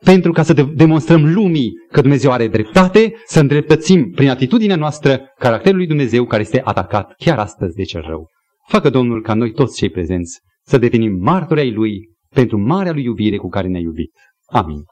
[0.04, 5.20] pentru ca să de- demonstrăm lumii că Dumnezeu are dreptate, să îndreptățim prin atitudinea noastră
[5.38, 8.28] caracterul lui Dumnezeu care este atacat chiar astăzi de cel rău.
[8.68, 13.04] Facă Domnul ca noi toți cei prezenți să devenim martori ai Lui pentru marea Lui
[13.04, 14.12] iubire cu care ne-a iubit.
[14.46, 14.82] Amin.